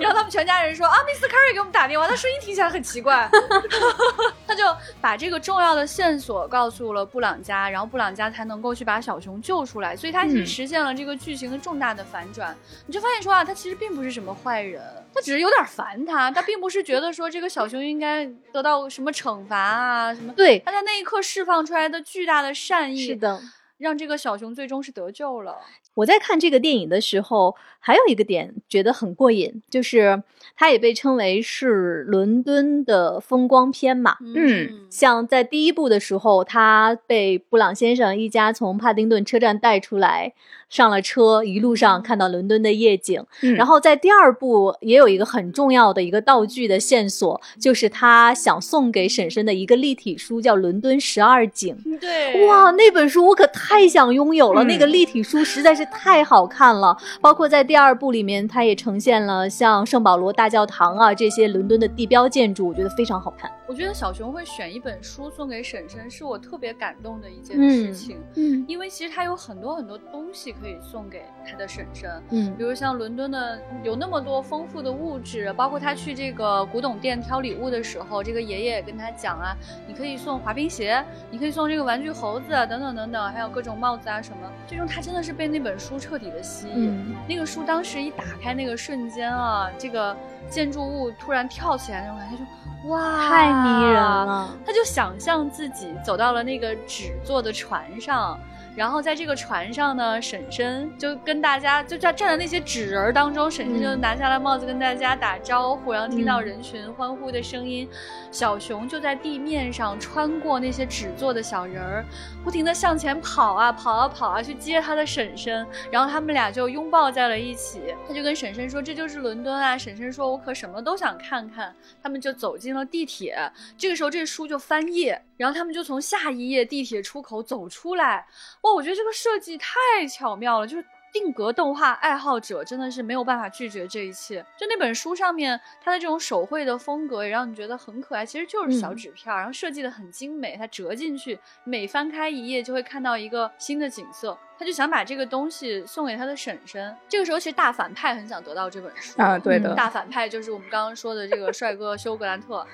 [0.00, 3.30] 然后他们全家人说：“啊，Miss Curry 给我们打电话，他声音听起来很奇怪。
[4.44, 4.64] ”他就
[5.00, 12.56] 把这个重要的线索告诉了布朗家，然后布朗家才能够去把小熊救出来，所以他其实实现了这个剧情的重大的反转。
[12.86, 14.82] 你就发现说啊，他其实并不是什么坏人，
[15.14, 20.32] 他只是有点烦他，他并不是觉得说这个小熊应该得到什么惩罚啊什么。
[20.32, 23.38] 对，他在那一刻释放出来的巨大的善意，是的。
[23.76, 25.58] 让这个小熊最终是得救了。
[25.92, 30.22] 我在看这个电影的时候，还有一个点觉得很过瘾，就是
[30.58, 34.16] 它也被称为是伦敦的风光片嘛。
[34.20, 40.32] 嗯像在第一部的时候，他被布朗先生一家从帕丁顿车站带出来，
[40.68, 43.22] 上了车，一路上看到伦敦的夜景。
[43.42, 51.76] 嗯然后在第二部也有一个很重要的一个道具的线索，就是他想送给婶婶的一个立体书，叫《伦敦十二景》。
[52.00, 54.64] 对哇，那本书我可太想拥有了！
[54.64, 63.50] 嗯那个立体书实在是太好看了，包括在第二部里面，它也呈现了像圣保罗大教堂啊这些伦敦的地标建筑，我觉得非常好看。
[63.68, 68.18] 我觉得小熊会选一本书送给婶婶，是我特别感动的一件嗯事情。
[68.34, 79.54] 嗯因为其实他有很多很多东西可以送给他的婶婶，嗯比如像伦敦的有那么多丰富的物质，包括他去这个古董店挑礼物的时候，这个爷爷也跟他讲啊，
[79.86, 84.50] 你可以送滑冰鞋，你可以送这个玩具猴子啊，等等等等，还有各种帽子啊什么。
[84.66, 86.88] 最终他真的是被那本书彻底的吸引。
[86.90, 90.16] 嗯那个书当时一打开那个瞬间啊，这个
[90.48, 93.94] 建筑物突然跳起来那种感觉就，哇，太迷人。
[93.94, 94.48] 了。
[94.64, 98.38] 他就想象自己走到了那个纸做的船上，
[98.78, 107.88] 然后在这个船上呢，婶婶就跟大家就站站在那些纸人儿当中，婶婶就嗯拿下了帽子跟大家打招呼，然后听到嗯人群欢呼的声音，
[108.30, 112.04] 小熊就在地面上穿过那些纸做的小人儿，
[112.44, 117.82] 不停的向前跑啊跑啊跑啊去接他的婶婶，然后他们俩就拥抱在了一起。
[118.06, 123.36] 他就跟婶婶说：“这就是伦敦啊！”婶婶说：“我可什么都想看看。”他们就走进了地铁。
[123.76, 128.26] 这个时候，这书就翻页，然后他们就从下一页地铁出口走出来。
[128.60, 130.84] 哇，我觉得这个设计太巧妙了，就是。
[131.10, 134.44] 定格动画爱好者真的是没有办法拒绝这一切。
[134.58, 144.38] 就那本书上面，它的这种手绘的风格也让你觉得很可爱，其实就是小嗯纸片儿，然后设计的很精美，它折进去，每翻开一页就会看到一个新的景色。
[144.58, 146.94] 他就想把这个东西送给他的婶婶。
[147.08, 152.66] 这个时候，其实大反派很想得到这本书啊，对的，嗯大反派就是我们刚刚说的这个帅哥休格兰特。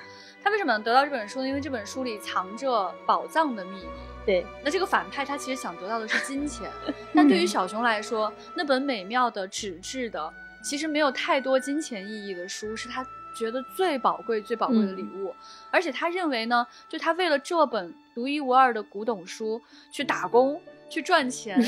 [0.45, 1.47] 他为什么能得到这本书呢？
[1.47, 3.87] 因为这本书里藏着宝藏的秘密。
[4.27, 6.69] 对，那这个反派他其实想得到的是金钱，
[7.15, 10.31] 但对于小熊来说，那本美妙的纸质的，
[10.63, 13.03] 其实没有太多金钱意义的书，是他
[13.35, 15.33] 觉得最宝贵、最宝贵的礼物。
[15.71, 19.59] 而且他认为呢，就他为了这本独一无二的古董书
[19.91, 20.61] 去打工。
[20.87, 21.59] 去赚钱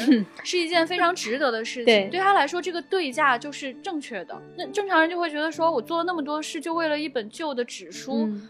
[0.43, 4.41] 是一件非常值得的事情，对对他来说，这个对价就是正确的。
[4.55, 8.47] 那正常人就会觉得说，我做了那么多事，就为了一本旧的纸书，嗯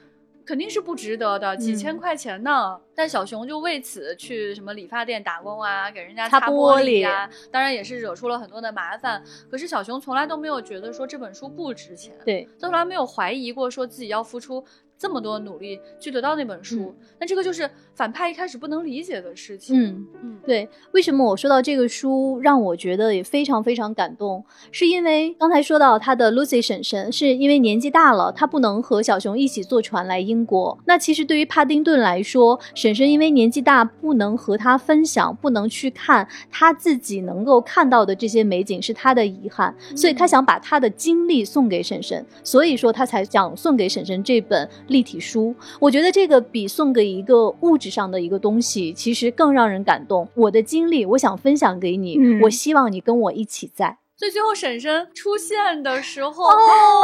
[0.48, 2.80] 肯定是不值得的，几千嗯块钱呢。
[2.96, 9.22] 但小熊就为此去什么理发店打工啊，给人家擦擦玻璃璃呀、当然也是惹出了很多的麻烦。
[9.52, 14.64] 可是小熊从来都没有觉得说这本书不值钱，对，从来没有怀疑过说自己要付出
[14.98, 16.96] 这么多努力去得到那本书。
[17.20, 19.76] 那这个就是反派一开始不能理解的事情。
[19.76, 20.08] 嗯。
[20.22, 24.46] 嗯，对，为什么我说到这个书让我觉得也非常非常感动？
[24.72, 30.78] 是因为刚才说到他的 Lucy 婶婶，是因为年纪大了，他不能和小熊一起坐船来英国。
[30.86, 39.76] 那其实对于帕丁顿来说，婶婶因为年纪大，不能和他分享，不能去看他自己能够看到的这些美景，是他的遗憾。
[39.96, 45.56] 所以他想把他的经历送给婶婶，所以说他才想送给婶婶这本立体书。
[45.80, 50.28] 我觉得这个比送给一个物质上的一个东西，其实更让人感动。
[50.36, 53.98] 我的经历，我想分享给你，嗯我希望你跟我一起在。
[54.18, 56.46] 所以最后婶婶出现的时候，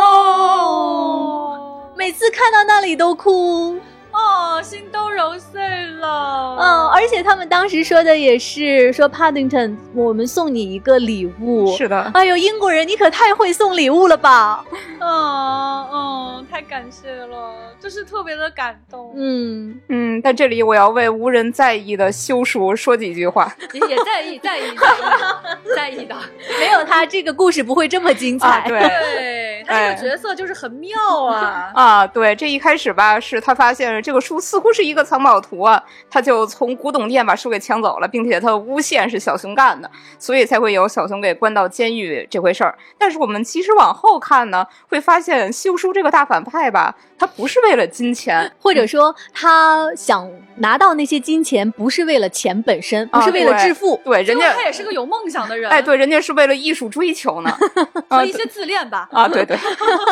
[0.04, 3.78] 哦每次看到那里都哭。
[4.24, 5.62] 哦，心都揉碎
[6.00, 6.58] 了。
[6.60, 11.76] 嗯，而且他们当时说的也是说 Paddington，我们送你一个礼物。
[11.76, 14.64] 是的，哎呦，英国人你可太会送礼物了吧？
[15.00, 19.14] 嗯嗯，太感谢了，就是特别的感动。
[19.16, 23.54] 嗯，嗯，但这里我要为无人在意的修叔说几句话。
[23.74, 26.16] 也也在意，在意，在意的，在意的。
[26.60, 28.48] 没有他这个故事不会这么精彩。
[28.48, 28.80] 啊，对。
[28.80, 31.72] 对他这个角色就是很妙啊。
[31.76, 42.78] 啊，对，这一开始吧，是他发现这个书似乎是一个藏宝图啊，他就从古董店把书给抢走了，并且他诬陷是小熊干的，所以才会有小熊给关到监狱这回事儿。
[42.98, 53.96] 但是我们其实往后看呢，会发现修书这个大反派吧，他不是为了金钱， 或者说他想拿到那些金钱，不是为了钱本身，不啊是为了致富。
[54.04, 55.72] 对，人家他也是个有梦想的人。
[55.72, 57.50] 哎，，对，人家是为了艺术追求呢。
[58.10, 59.08] 啊和一些自恋吧。
[59.14, 59.58] 啊，对对，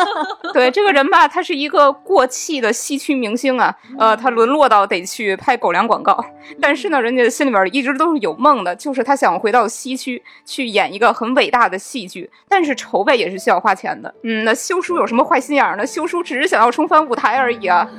[0.54, 6.24] 对这个人吧，他是一个过气的西区明星啊，呃，他沦落到得去拍狗粮广告，
[6.62, 14.12] 但是呢，人家心里边一直都是有梦的，就是他想回到西区去演一个很伟大的戏剧，但是筹备也是需要花钱的。
[14.24, 15.86] 嗯，那修叔有什么坏心眼儿呢？
[15.86, 17.88] 修叔只是想要重返舞台而已啊。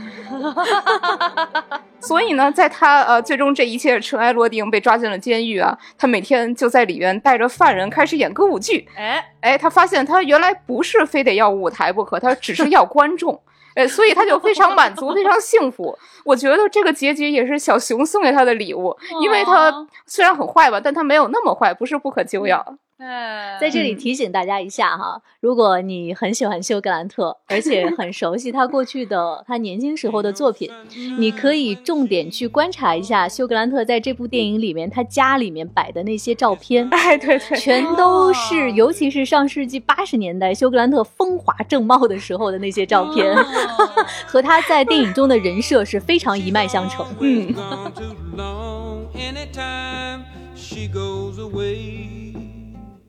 [1.99, 8.87] 所以呢，在他呃最终这一切尘埃落定，被抓进了监狱啊，他每天就在里边带着犯人开始演歌舞剧。
[8.95, 13.39] 哎，哎，他发现他原来不是非得要舞台不可，他只是要观众。
[13.75, 15.97] 哎，所以他就非常满足，非常幸福。
[16.25, 22.63] 我觉得这个结局也是小熊送给他的礼物，因为他哦虽然很坏吧，但他没有那么坏，不是不可救药。
[22.97, 30.69] 哎，在这里提醒大家一下哈，如果你很喜欢休格兰特，而且很熟悉他过去的他年轻时候的作品，
[31.17, 36.87] 你可以重点去观察一下休格兰特在这部电影里面他家里面摆的那些照片。
[36.93, 43.43] 哎，对对，全都是，尤其是上世纪八十年代休格兰特风华正茂的时候的那些照片，哦
[44.25, 47.05] 和他在电影中的人设是非常一脉相承。
[47.19, 47.53] 嗯，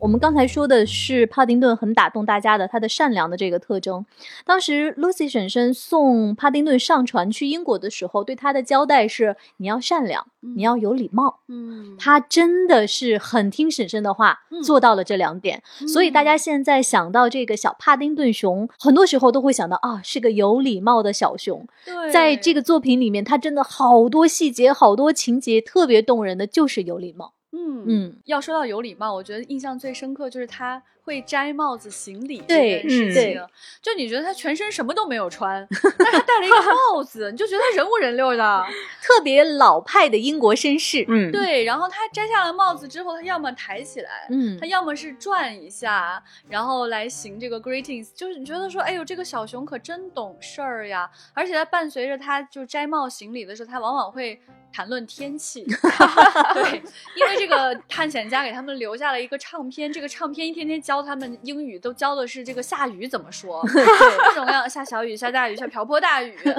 [0.05, 4.05] 我们刚才说的是帕丁顿很打动大家的他的善良的这个特征。
[4.45, 11.39] 当时 Lucy 婶婶送帕丁顿上船去英国的时候，对他的交代是：你要善良，你要有礼貌。
[11.49, 15.63] 嗯，他真的是很听婶婶的话，嗯做到了这两点。
[15.89, 21.67] 所以大家现在想到这个小帕丁顿熊，很多时候都会想到啊，是个有礼貌的小熊。
[21.87, 27.33] 对，在这个作品里面，他真的好多细节、好多情节特别动人的，就是有礼貌。
[27.55, 27.85] 嗯。
[27.87, 33.15] 嗯，要说到有礼貌，我觉得印象最深刻就是他会摘帽子行礼这件事嗯情。
[33.15, 33.41] 对
[33.83, 35.67] 就你觉得他全身什么都没有穿，
[35.99, 38.65] 但是他戴了一个帽子，你就觉得他人五人六的。
[39.03, 41.05] 特别老派的英国绅士。
[41.09, 51.11] 嗯，对，然后他摘下了帽子之后，他要么抬起来，嗯他要么是转一下，然后来行这个 greetings，就是你觉得说，哎呦，这个小熊可真懂事儿呀！
[51.35, 54.41] 而且他伴随着他就摘帽行礼的时候，他往往会
[54.73, 55.63] 谈论天气，
[56.55, 56.83] 对，
[57.17, 66.55] 因为这个探险家给他们留下了一个唱片，这个唱片一天天教他们英语，都教的是这个下雨怎么说， 对，各种各样下小雨、下大雨、下瓢泼大雨， 嗯、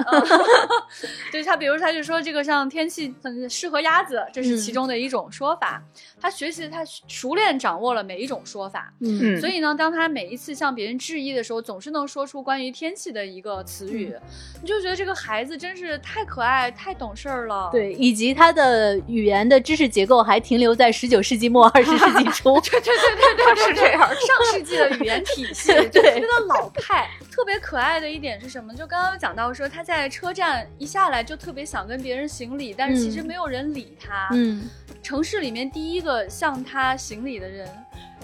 [1.32, 5.82] 对他，比如他就说这个像天气很适合鸭子，这是其中的一种说法。
[6.20, 14.14] 他学习他熟练掌握了每一种说法，嗯嗯，所以呢，当他每一次向别人致意的时候，总是能说出关于天气的一个词语，
[14.60, 17.70] 你就觉得这个孩子真是太可爱、太懂事儿了。
[17.72, 22.60] 对，以及他的语言的知识结构还停留在十九世纪末二十世纪初。
[22.66, 24.10] 对对对对对，是这样。
[24.26, 27.08] 上世纪的语言体系， 就特别的老派。
[27.30, 28.74] 特别可爱的一点是什么？
[28.74, 34.28] 就刚刚有讲到说他在车站一下来就特别想跟别人行礼，但是其实没有人理他。
[34.32, 34.68] 嗯，
[35.02, 37.68] 城市里面第一个向他行礼的人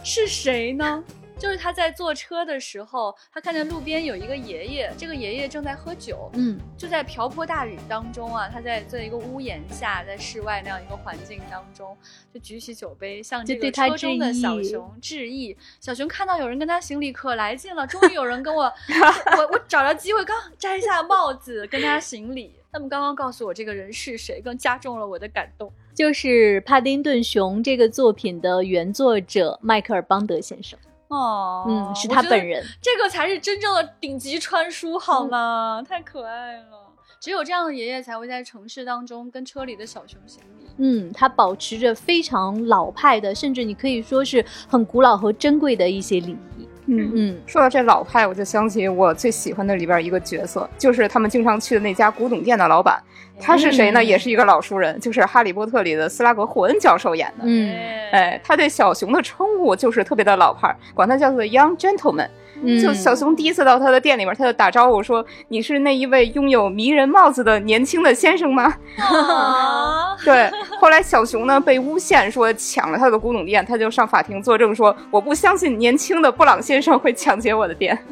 [0.03, 1.05] 是谁呢？
[1.43, 11.97] 就是他在坐车的时候，他看见路边有一个爷爷，这个爷爷正在喝酒，嗯，就在瓢泼大雨当中啊，他在在一个屋檐下，在室外那样一个环境当中，
[12.33, 15.57] 就举起酒杯向这个车中的小熊致意。
[15.81, 18.63] 小熊看到有人跟他行礼，可来劲了，终于有人跟我，
[19.37, 22.55] 我我找着机会，刚摘下帽子跟他行礼。
[22.71, 25.73] 他们刚刚告诉我这个人是谁，更加重了我的感动。
[25.93, 30.79] 就是《帕丁顿熊》这个作品的原作者迈克尔·邦德先生。
[31.13, 32.65] 哦，嗯，是他本人。
[32.81, 35.85] 这个才是真正的顶级穿书，好吗？
[35.87, 36.89] 太可爱了。
[37.21, 40.67] 只有这样的爷爷才会在城市当中跟车里的小熊相比。
[40.79, 46.67] 嗯，他保持着非常老派的，甚至你可以说是很古老和珍贵的一些礼仪。
[46.87, 47.13] 嗯。
[47.15, 53.03] 嗯说到这老派，我就想起我最喜欢的里边一个角色，就是他们经常去的那家古董店的老板。
[53.41, 54.01] 他是谁呢？
[54.01, 57.45] 嗯也是一个老熟人，就是《哈利波特》里的斯拉格霍恩教授演的。
[57.45, 57.75] 嗯
[58.13, 62.29] 哎，他对小熊的称呼就是特别的老派，管他叫做 Young Gentleman。
[62.63, 70.51] 嗯，就小熊第一次到他的店里面，他就打招呼说：“你是那一位拥有迷人帽子的年轻的先生吗？”啊， 对。
[70.81, 77.99] 后来小熊呢被诬陷说抢了他的古董店，他就上法庭作证说：“我不相信年轻的布朗先生会抢劫我的店。”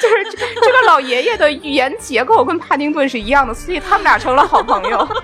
[0.00, 5.06] 就是这这个老爷爷的语言结构跟帕丁顿是一样的，所以他们俩成了好朋友。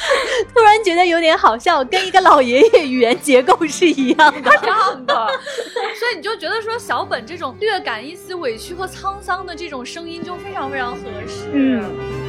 [0.54, 4.50] 突然觉得有点好笑，跟一个老爷爷语言结构是一样的。
[4.62, 5.14] 一样的，
[5.98, 11.50] 所以你就觉得说小本这种略感一丝委屈和沧桑的这种声音就非常非常合适。
[11.52, 12.19] 嗯。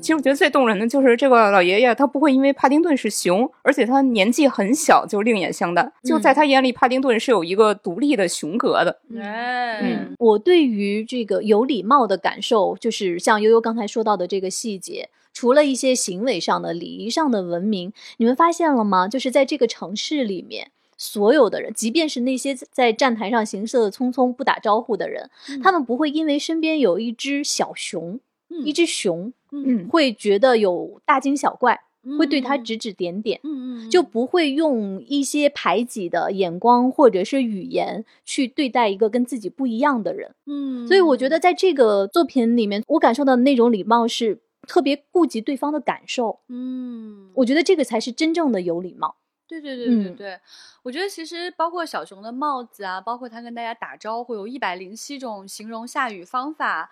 [0.00, 5.92] 其实我觉得最动人的就是这个老爷爷，他不会因为帕丁顿是熊，而且他年纪很小就另眼相待。
[6.02, 9.00] 就在他眼里，帕丁顿是有一个独立的熊格的。
[9.20, 19.06] 哎，嗯我对于这个有礼貌的感受，就是像悠悠刚才说到的这个细节，除了一些行为上的、礼仪上的文明，你们发现了吗？
[19.06, 20.70] 就是在这个城市里面。
[21.02, 25.30] 所有的人，即便是那些在站台上行色匆匆不打招呼的人，
[25.62, 31.80] 他们不会因为身边有一只小熊，嗯一只熊，嗯会觉得有大惊小怪，
[32.18, 33.40] 会对他嗯指指点点。
[33.42, 40.34] 嗯嗯，就不会用一些排挤的眼光或者是语言去对待一个跟自己不一样的人。
[40.46, 46.40] 嗯，所以我觉得在这个作品里面，我感受到的那种礼貌是特别顾及对方的感受。
[46.48, 49.16] 嗯，我觉得这个才是真正的有礼貌。
[49.48, 50.38] 对对对对嗯对，
[50.84, 56.88] 我觉得其实包括小熊的帽子啊，包括他跟大家打招呼，有一百零七种形容下雨方法，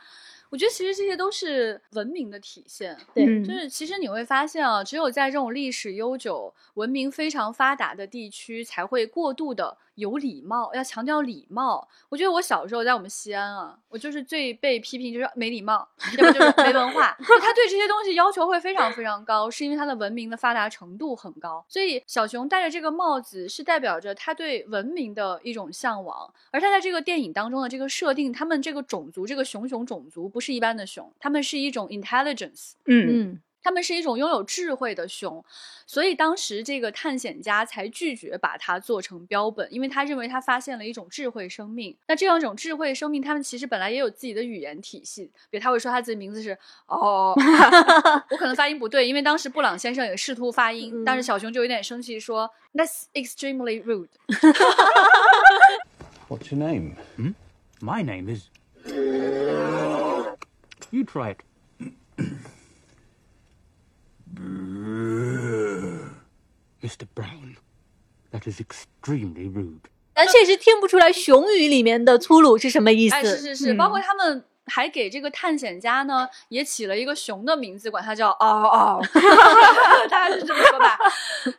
[0.51, 2.97] 我觉得其实这些都是文明的体现。
[3.15, 11.87] 对嗯就是其实你会发现啊，只有在这种历史悠久、文明非常发达的地区，才会过度的有礼貌，要强调礼貌。
[12.09, 21.65] 我觉得我小时候在我们西安啊，我就是最被批评就是没礼貌，要不就是没文化， 就他对这些东西要求会非常非常高，是因为他的文明的发达程度很高。
[21.69, 26.33] 所以小熊戴着这个帽子，是代表着他对文明的一种向往。
[26.53, 32.73] 而他在这个电影当中的这个设定，他们这个种族，这个熊熊种族不是一般的熊，他们是一种 intelligence。
[32.87, 35.45] 嗯嗯他们是一种拥有智慧的熊，
[35.87, 41.95] 所以当时这个探险家才拒绝把它做成标本，因为他认为他发现了一种智慧生命。
[42.07, 47.35] 那这样一种智慧生命，他们其实本来也有自己的语言体系，比如他会说他自己名字是哦，
[48.31, 54.09] 我可能发音不对，因为当时布朗先生也试图发音，但是小熊就有点生气说 That's extremely rude。
[56.31, 56.97] What's your name?
[57.19, 57.35] Hmm?
[57.83, 58.49] My name is.
[60.91, 61.41] You try it.
[66.83, 67.07] Mr.
[67.15, 67.57] Brown,
[68.33, 69.81] that is extremely rude.
[70.15, 73.15] 咱确实听不出来熊语里面的粗鲁是什么意思。
[73.15, 79.01] 哎，是是是，嗯包括他们还给这个探险家呢也起了一个熊的名字，管他叫嗷嗷，
[80.11, 80.99] 大概是这么说吧。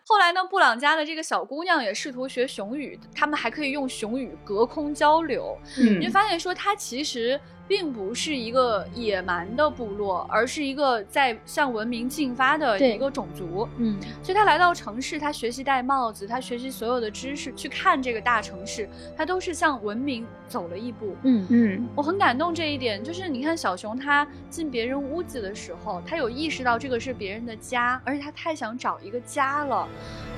[0.05, 5.57] 后来呢，布朗家的这个小姑娘也试图学熊语，他们还可以用熊语隔空交流。
[5.77, 13.69] 嗯你就嗯发现说，它其实并不是一个野蛮的部落，而是一个在向文明进发的一个种族。
[13.77, 21.15] 嗯所以他来到城市，他学习戴帽子，他学习所有的知识，去看这个大城市，他都是向文明走了一步。
[21.21, 29.87] 嗯嗯我很感动这一点，就是你看小熊他进别人屋子的时候，他有意识到这个是别人的家，而且他太想找一个家了。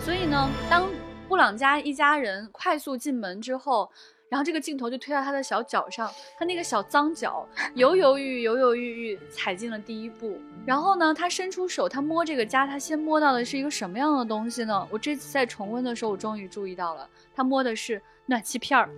[0.01, 0.89] 所以呢，当
[1.29, 3.89] 布朗家一家人快速进门之后，
[4.31, 10.39] 然后这个镜头就推到他的小脚上，他那个小脏脚 犹犹豫豫、犹犹豫豫踩进了第一步。
[10.65, 14.87] 然后呢，他伸出手，他摸这个家，他先摸到的是一个什么样的东西呢？
[14.89, 18.89] 我这次在重温的时候，我终于注意到了，他摸的是暖气片儿。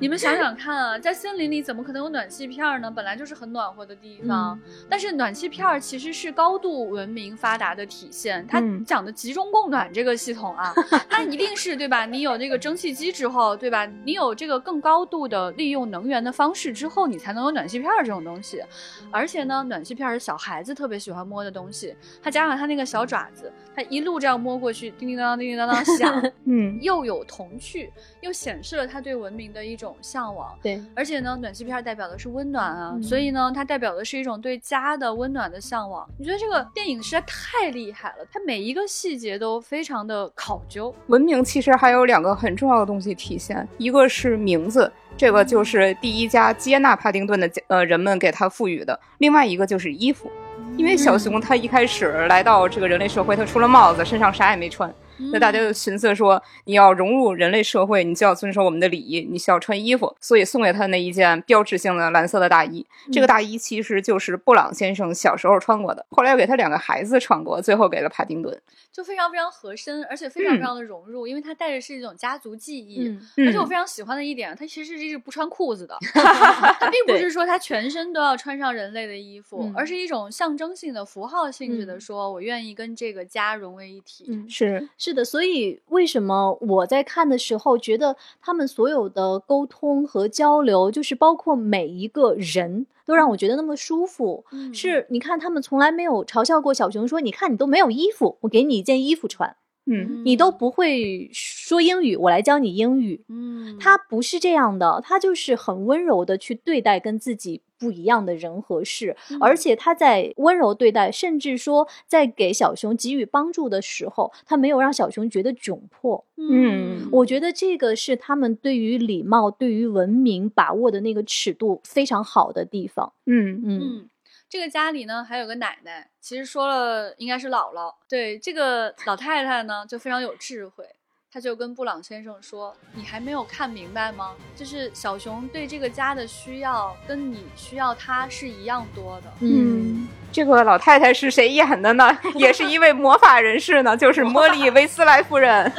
[0.00, 2.90] 你们想想看啊，在森林里怎么可能有暖气片儿呢？
[2.90, 4.58] 本来就是很暖和的地方，
[4.88, 8.46] 但是暖气片儿其实是高度文明发达的体现。
[8.46, 10.72] 它嗯讲的集中供暖这个系统啊，
[11.10, 12.06] 它一定是对吧？
[12.06, 13.84] 你有这个蒸汽机之后，对吧？
[14.04, 18.62] 你有这个更高度的利用能源的方式之后，你才能有暖气片儿这种东西。
[19.10, 30.56] 而且呢，暖气片儿是小孩子特别喜欢摸的东西，它加上它那个小爪子，它一路这样摸过去，叮叮当当，叮叮当当响， 嗯又有童趣，又显示了他对文明的一种向往。
[30.62, 36.08] 对，而且呢，暖气片儿代表的是温暖啊，嗯所以呢，它代表的是一种对家的温暖的向往。
[36.18, 40.94] 你觉得这个电影实在太厉害了，它每一个细节都非常的考究。
[41.06, 50.30] 文明其实还有两个很重要的东西体现，一个是名字，这个就是第一家接纳帕丁顿的呃人们给他赋予的；另外一个就是衣服。
[50.76, 54.92] 因为小熊它一开始来到这个人类社会，它除了帽子，身上啥也没穿。
[55.32, 62.86] 那大家就寻思说，你要融入人类社会，你就要遵守我们的礼仪，你需要穿衣服，所以送给他那一件标志性的蓝色的大衣。
[63.12, 68.58] 这个大衣其实就是布朗先生小时候穿过的，后来又给他两个孩子穿过，最后给了帕丁顿。
[69.00, 73.08] 就非常非常合身，而且非常非常的融入，因为它带着是一种家族记忆。
[73.08, 84.26] 嗯而且我非常喜欢的一点，它其实是不穿裤子的， 它并不是说它全身都要穿上人类的衣服，嗯而是一种象征性的、符号性质的说，我愿意跟这个家融为一体。
[84.28, 92.86] 嗯是，是的，所以为什么我在看的时候觉得他们所有的沟通和交流，就是包括每一个人。
[93.10, 94.72] 都让我觉得那么舒服，嗯。
[94.72, 99.56] 是你看他们从来没有嘲笑过小熊，说你看你都没有衣服，我给你一件衣服穿，
[99.86, 103.24] 嗯你都不会说英语，我来教你英语。
[103.28, 116.26] 嗯，他不是这样的，他就是很温柔的去对待跟自己不一样的人和事，而且他在温柔对待，甚至说在给小熊给予帮助的时候，他没有让小熊觉得窘迫。
[116.36, 123.12] 嗯我觉得这个是他们对于礼貌、对于文明把握的那个尺度非常好的地方。
[123.24, 124.10] 嗯嗯嗯，
[124.48, 127.94] 这个家里呢还有个奶奶，其实说了应该是姥姥。
[128.08, 130.84] 对，这个老太太呢就非常有智慧，
[131.32, 134.32] 她就跟布朗先生说：“你还没有看明白吗？
[134.56, 142.18] 就是小熊对这个家的需要跟你需要它是一样多的。”嗯，这个老太太是谁演的呢？
[142.34, 145.72] 也是一位魔法人士呢，就是莫莉·维斯莱夫人。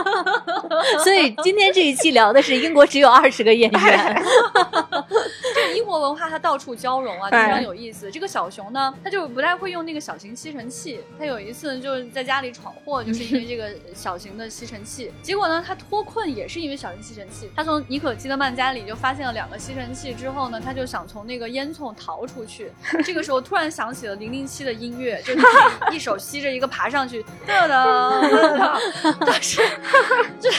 [1.02, 4.22] 所以今天这一期聊的是英国只有二十个演员。
[5.86, 8.10] 这个英国文化它到处交融啊，非常有意思。
[8.10, 11.00] 这个小熊呢，它就不太会用那个小型吸尘器。
[11.16, 15.12] 它有一次就是在家里闯祸，就是因为 这个小型的吸尘器。
[15.22, 17.48] 结果呢，它脱困也是因为小型吸尘器。
[17.54, 22.72] 他从尼可基德曼家里就发现了两个吸尘器之后呢，他就想从那个烟囱逃出去。
[23.06, 25.46] 这个时候突然想起了零零七的音乐，就是
[25.92, 28.78] 一手吸着一个爬上去，哒哒哒哒。
[29.24, 29.62] 当时
[30.40, 30.50] 这。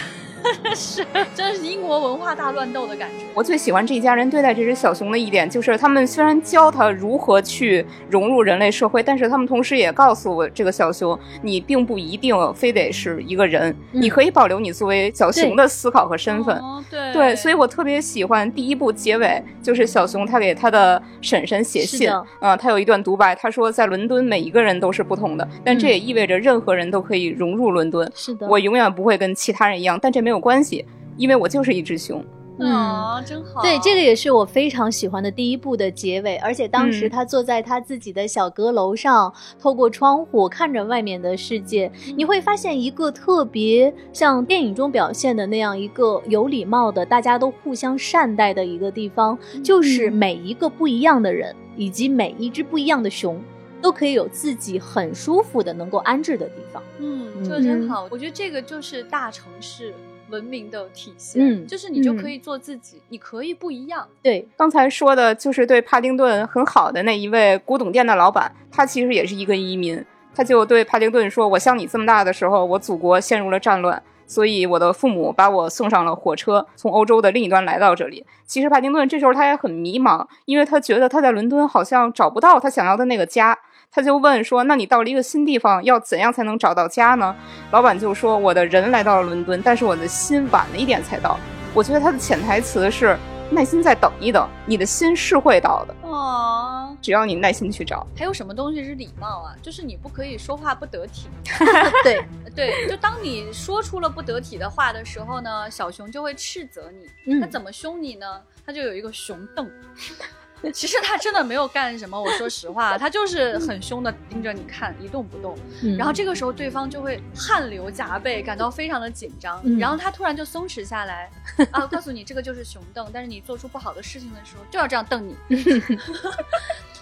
[0.76, 3.26] 是，真是英国文化大乱斗的感觉。
[3.34, 16.56] 我最喜欢这一家人对待这只小熊的一点，就是他们虽然教它如何去融入人类社会，但是他们同时也告诉我这个小熊，你并不一定非得是一个人，嗯你可以保留你作为小熊的思考和身份。
[16.58, 28.10] 哦、对对，所以我特别喜欢第一部结尾，就是小熊他给他的婶婶写信，是的啊、他有一段独白，他说在伦敦每一个人都是不同的，但这也意味着任何人都可以融入伦敦。
[28.16, 32.22] 是的，我永远不会跟其他人一样，但这没有关系，因为我就是一只熊。
[32.60, 33.62] 嗯啊，真好。
[33.62, 53.42] 对，这个也是我非常喜欢的第一部的结尾，而且当时嗯他坐在他自己的小阁楼上，透过窗户看着外面的世界，你会发现一个特别像电影中表现的那样一个有礼貌的，大家都互相善待的一个地方，就是每一个不一样的人，以及每一只不一样的熊。
[53.80, 56.82] 都可以有自己很舒服的能够安置的地方。
[56.98, 58.08] 嗯，嗯这真好。
[58.10, 59.94] 我觉得这个就是大城市
[60.30, 61.42] 文明的体现。
[61.42, 64.08] 嗯就是你就可以做自己，你可以不一样。
[64.22, 70.04] 对，刚才说的就是对帕丁顿很好的那一位古董店的老板，他其实也是一个移民，
[70.36, 78.26] 他就对帕丁顿说：“我像你这么大的时候，我祖国陷入了战乱。”所以我的父母把我送上了火车，从欧洲的另一端来到这里。
[78.46, 83.58] 其实帕丁顿这时候他也很迷茫，因为他觉得他在伦敦好像找不到他想要的那个家。
[83.98, 87.36] 他就问说：“那你到了一个新地方，要怎样才能找到家呢？”
[87.74, 91.40] 老板就说：“我的人来到了伦敦，但是我的心晚了一点才到。”
[91.74, 93.18] 我觉得他的潜台词是
[93.50, 98.06] 耐心再等一等，你的心是会到的，哦，只要你耐心去找。
[98.16, 99.56] 还有什么东西是礼貌啊？
[99.64, 101.28] 就是你不可以说话不得体。
[102.04, 102.24] 对，
[102.56, 107.34] 对，就当你说出了不得体的话的时候呢，小熊就会斥责你。
[107.34, 108.28] 嗯他怎么凶你呢？
[108.64, 109.68] 他就有一个熊瞪。
[110.74, 115.58] 其实他真的没有干什么，我说实话，他就是很凶的盯着你看，一动不动。
[115.84, 119.62] 嗯然后这个时候对方就会汗流浃背，感到非常的紧张。
[119.64, 121.30] 嗯然后他突然就松弛下来，
[121.72, 125.36] 啊，告诉你这个就是熊瞪，但是你做出不好的事情的时候就要这样瞪你。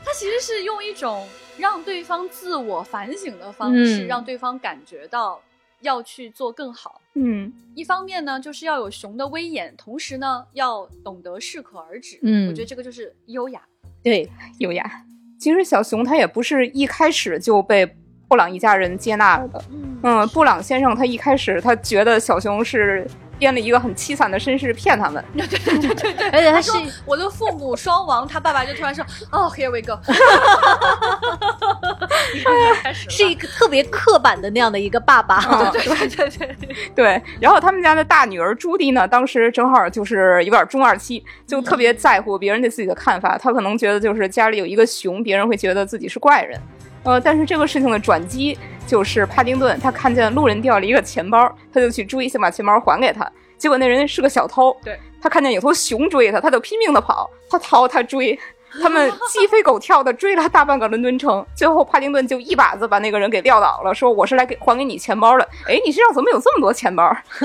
[0.06, 1.28] 他其实是用一种
[1.58, 5.42] 让对方自我反省的方式，嗯让对方感觉到
[5.82, 7.02] 要去做更好。
[7.16, 12.20] 嗯一方面呢，就是要有熊的威严，同时呢，要懂得适可而止。
[12.22, 13.62] 嗯我觉得这个就是优雅。
[14.02, 14.90] 对，优雅。
[15.38, 17.86] 其实小熊他也不是一开始就被
[18.28, 19.62] 布朗一家人接纳了的。
[19.72, 23.06] 嗯嗯，布朗先生他一开始他觉得小熊是
[23.38, 25.24] 编了一个很凄惨的身世骗他们。
[25.36, 26.72] 对对对对对而且他是
[27.06, 30.00] 我的父母双亡，他爸爸就突然说：“哦，here we go。
[33.10, 35.36] ”是一个特别刻板的那样的一个爸爸。
[35.36, 43.38] 啊 对对对对对，对，然后他们家的大女儿朱迪呢，当时正好就是有点中二期，就特别在乎别人对自己的看法。
[43.38, 46.60] 她可能觉得就是家里有一个熊，别人会觉得自己是怪人。
[47.04, 53.30] 呃，但是这个事情的转机就是帕丁顿他看见路人掉了一个钱包，他就去追，想把钱包还给他。
[53.58, 58.38] 结果那人是个小偷，对他看见有头熊追他，他就拼命的跑，他逃他追。
[58.82, 65.48] 他们鸡飞狗跳的追了大半个伦敦城，最后帕丁顿就一把子把那个人给撂倒了，说我是来给还给你钱包的。
[65.66, 67.16] 哎，你身上怎么有这么多钱包？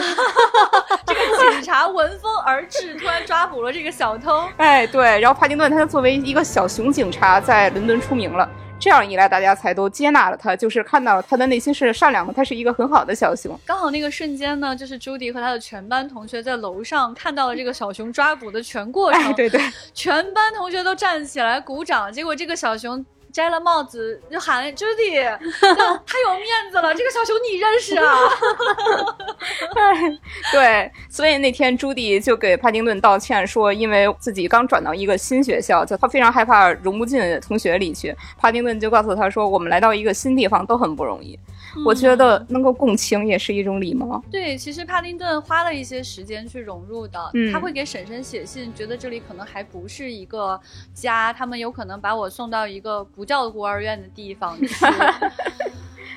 [1.07, 4.43] 这个警察闻风而至，突然抓捕了这个小偷。
[4.57, 8.51] 哎，对，然后帕丁顿他作为一个小熊警察在伦敦出名了，
[8.81, 13.57] 这样一来大家才都接纳了他，就是看到他的内心是善良的，他是一个很好的小熊。
[13.67, 19.61] 刚好那个瞬间呢，就是朱迪和他的全班同学在楼上看到了这个小熊抓捕的全过程，哎，对对，
[19.93, 23.05] 全班同学都站起来鼓掌，结果这个小熊。
[23.33, 25.15] 摘了帽子就喊朱迪，
[25.61, 25.77] 就
[26.07, 26.95] 太有面子了。
[26.95, 28.29] 这个小熊你认识啊？
[30.53, 38.15] 对，所以那天朱迪就给帕丁顿道歉，说因为自己刚转到一个新学校，就他非常害怕融不进同学里去。
[38.39, 41.39] 帕丁顿就告诉他说，我们来到一个新地方都很不容易。
[41.85, 44.23] 我觉得能够共情也是一种礼貌。
[44.31, 47.19] 对，其实帕丁顿花了一些时间去融入的。
[47.35, 50.61] 嗯他会给婶婶写信，觉得这里可能还不是一个
[50.95, 54.69] 家，他们有可能把我送到一个不叫孤儿院的地方去。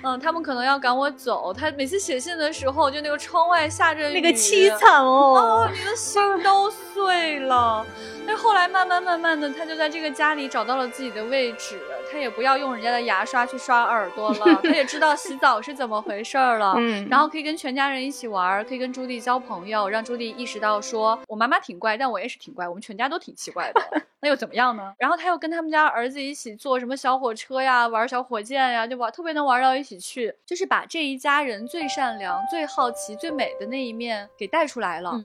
[0.06, 1.54] 嗯，他们可能要赶我走。
[1.54, 7.86] 他每次写信的时候，就那个窗外下着雨，那个凄惨哦哦，你的心都碎了。
[8.28, 11.80] 但后来慢慢慢慢的，他就在这个家里找到了自己的位置，
[12.14, 16.76] 他也不要用人家的牙刷去刷耳朵了， 他也知道洗澡是怎么回事儿了。
[16.78, 23.82] 嗯 然后可以跟全家人一起玩儿，可以跟朱棣交朋友，让朱棣意识到说，我妈妈挺怪，但我也是挺怪，我们全家都挺奇怪的，
[24.22, 24.94] 那又怎么样呢？
[25.00, 35.12] 然后他又跟他们家儿子一起坐什么小火车呀，玩小火箭呀，就玩特别能玩到一起去，就是把这一家人最善良、最好奇、最美的那一面给带出来了。
[35.14, 35.24] 嗯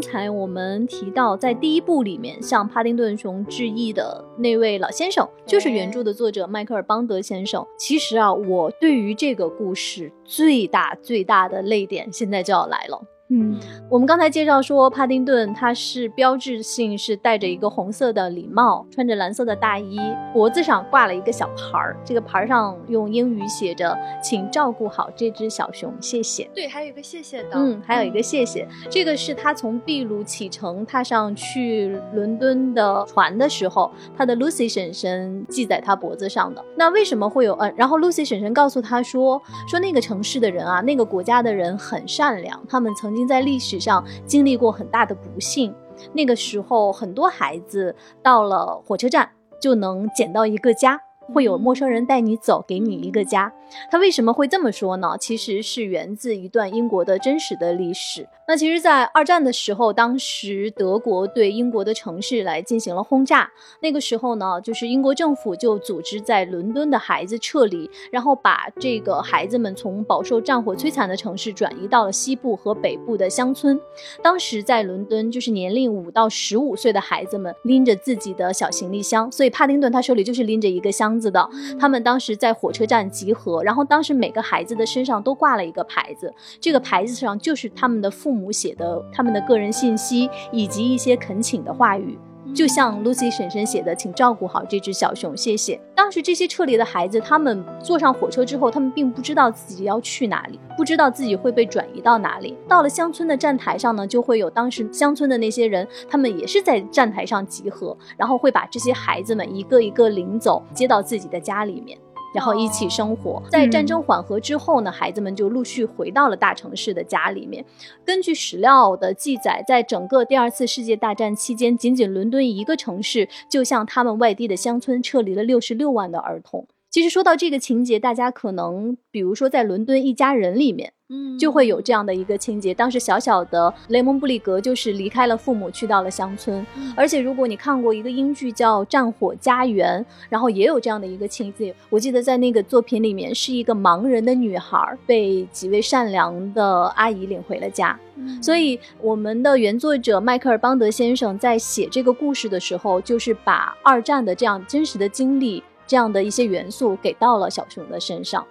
[0.00, 7.62] 刚才我们提到，在第一部里面向帕丁顿熊致意的那位老先生，就是原著的作者迈克尔·邦德先生。
[7.78, 12.98] 其实啊，我对于这个故事最大最大的泪点，现在就要来了。
[13.32, 13.58] 嗯
[13.88, 19.98] 我们刚才介绍说，帕丁顿他是标志性是戴着一个红色的礼帽，穿着蓝色的大衣，
[20.32, 26.48] 脖子上挂了一个小牌儿，这个牌儿上用英语写着“请照顾好这只小熊，谢谢”。
[26.54, 36.64] 对，还有一个谢谢的，嗯，还有一个谢谢，这个是他从秘鲁启程踏上去伦敦的船的时候，他的 Lucy 婶婶系在他脖子上的。
[36.76, 37.72] 那为什么会有嗯？
[37.76, 45.74] 然后 Lucy 婶婶告诉他说，说那个城市的人啊，那个国家的人很善良，他们曾经在历史上经历过很大的不幸。
[46.12, 51.00] 那个时候，很多孩子到了火车站就能捡到一个家。
[51.32, 53.52] 会有陌生人带你走，给你一个家。
[53.88, 55.16] 他为什么会这么说呢？
[55.20, 58.26] 其实是源自一段英国的真实的历史。
[58.50, 63.48] 那其实，在二战的时候，当时德国对英国的城市来进行了轰炸。
[63.78, 73.80] 那个时候呢，就是英国政府就组织在伦敦的孩子撤离，然后把这个孩子们从饱受战火摧残的城市转移到了西部和北部的乡村。
[74.20, 81.48] 当时在伦敦，就是年龄五到十五岁的孩子们拎着自己的小行李箱，所以帕丁顿他手里就是拎着一个箱子的。
[81.78, 92.16] 他们当时在火车站集合，然后当时每个孩子的身上都挂了一个牌子，这个牌子上就是他们的父母写的他们的个人信息以及一些恳请的话语。
[92.52, 95.80] 就像 Lucy 婶婶写的，请照顾好这只小熊，谢谢。
[95.94, 102.56] 当时这些撤离的孩子，他们坐上火车之后，他们并不知道自己要去哪里，不知道自己会被转移到哪里。
[102.66, 111.96] 到了乡村的站台上呢，就会有当时乡村的那些人，他们也是在站台上集合，然后会把这些孩子们一个一个领走，接到自己的家里面。
[112.32, 117.64] 然后一起生活，在战争缓和之后呢，孩子们就陆续回到了大城市的家里面。
[118.04, 126.66] 根据史料的记载，在整个第二次世界大战期间，仅仅伦敦一个城市就向他们外地的乡村撤离了六十六万的儿童。
[126.90, 132.74] 其实说到这个情节，大家可能比如说在伦敦一家人里面，嗯就会有这样的一个情节。
[132.74, 136.66] 当时小小的雷蒙布里格就是离开了父母，去到了乡村。
[136.96, 141.72] 而且如果你看过一个英剧叫《战火家园》，然后也有这样的一个情节。
[141.88, 147.96] 我记得在那个作品里面，是一个盲人的女孩被几位善良的阿姨领回了家。
[148.42, 155.62] 所以，我们的原作者迈克尔·邦德先生在写这个故事的时候，就是把二战的这样真实的经历。
[155.90, 158.46] 这样的一些元素给到了小熊的身上，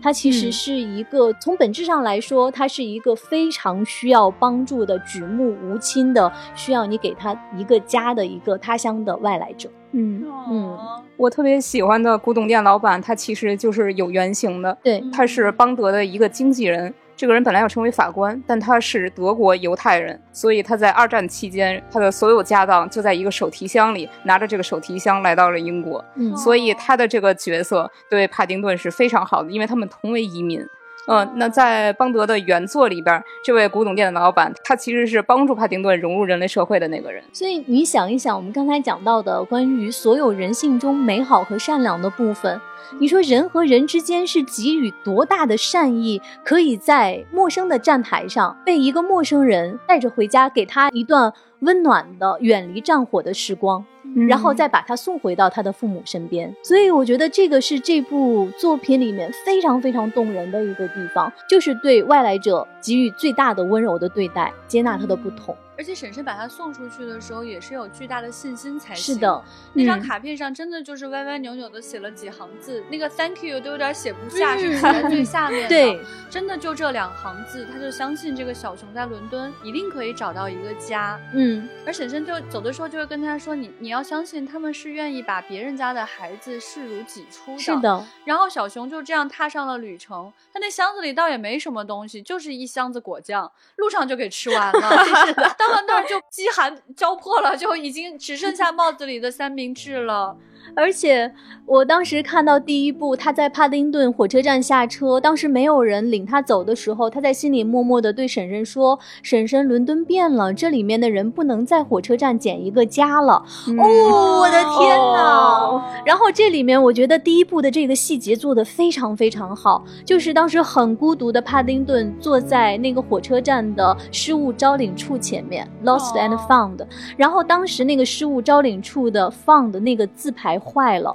[0.00, 0.52] 它其实嗯。
[0.52, 9.68] 是一个、从本质上来说，它是一个非常需要帮助的、举目无亲的，需要你给他一个家的一个他乡的外来者。
[9.90, 10.78] 嗯，嗯，
[11.16, 16.94] 我特别喜欢的古董店老板，他其实就是有原型的，对，他是邦德的一个经纪人。
[17.16, 26.04] 这个人本来要成为法官，但他是德国犹太人，所以他在二战期间，他的所有家当就在一个手提箱里，拿着这个手提箱来到了英国。
[26.16, 30.64] 嗯所以他的这个角色对帕丁顿是非常好的，因为他们同为移民。
[31.06, 37.22] 嗯、那在邦德的原作里边，这位古董店的老板，他其实是帮助帕丁顿融入人类社会的那个人。
[37.30, 42.58] 所以你想一想，我们刚才讲到的关于所有人性中美好和善良的部分，
[42.98, 53.84] 你说人和人之间是给予多大的善意，可以在陌生的站台上被一个陌生人带着回家，给他一段温暖的远离战火的时光。
[54.28, 56.54] 然后再把他送回到他的父母身边。
[56.62, 65.56] 所以我觉得这个是这部作品里面非常非常动人的一个地方，就是对外来者给予最大的温柔的对待，接纳他的不同。
[65.76, 69.14] 而且婶婶把他送出去的时候，也是有巨大的信心才行。
[69.14, 75.68] 是的，那张嗯卡片上真的就是歪歪扭扭的写了几行字，那个 Thank you 都有点写不下，是写在最 下面的。
[75.68, 76.00] 对，
[76.30, 81.20] 真的就这两行字，他就相信这个小熊在伦敦一定可以找到一个家。
[81.32, 87.76] 嗯，而婶婶就走的时候就会跟他说：“你你要相信他们是愿意把别人家的孩子视如己出的。”是。
[87.80, 95.04] 的，然后小熊就这样踏上了旅程，他那箱子里倒也没什么东西，就是一箱子果酱，路上就给吃完了。
[95.26, 100.36] 是的，到了那儿就饥寒交迫了，就已经只剩下帽子里的三明治了。
[100.74, 101.30] 而且
[101.66, 113.44] 我当时看到第一部他在帕丁顿火车站下车，当时没有人领他走的时候，他在心里默默地对婶婶说：“婶婶，伦敦变了，这里面的人不能在火车站捡一个家了。
[113.78, 115.22] 哦，我的天哪！
[115.22, 126.86] 哦然后这里面我觉得第一部的这个细节做得非常非常好，就是当时很孤独的帕丁顿坐在那个火车站的失物招领处前面，lost and 哦 found，
[127.16, 131.14] 然后当时那个失物招领处的 found 那个字牌坏了，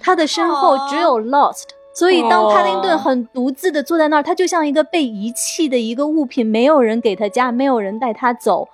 [0.00, 1.64] 他的身后只有 lost。
[1.94, 8.68] 所以，当帕丁顿很独自的坐在那儿，他就像一个被遗弃的一个物品，没有人给他家，没有人带他走。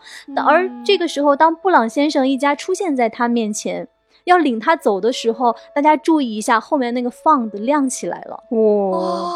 [0.45, 3.87] 而这个时候，当布朗先生一家出现在他面前，
[4.25, 8.43] 要领他走的时候，大家注意一下，后面那个 found 亮起来了。
[8.49, 9.33] 哇，哦，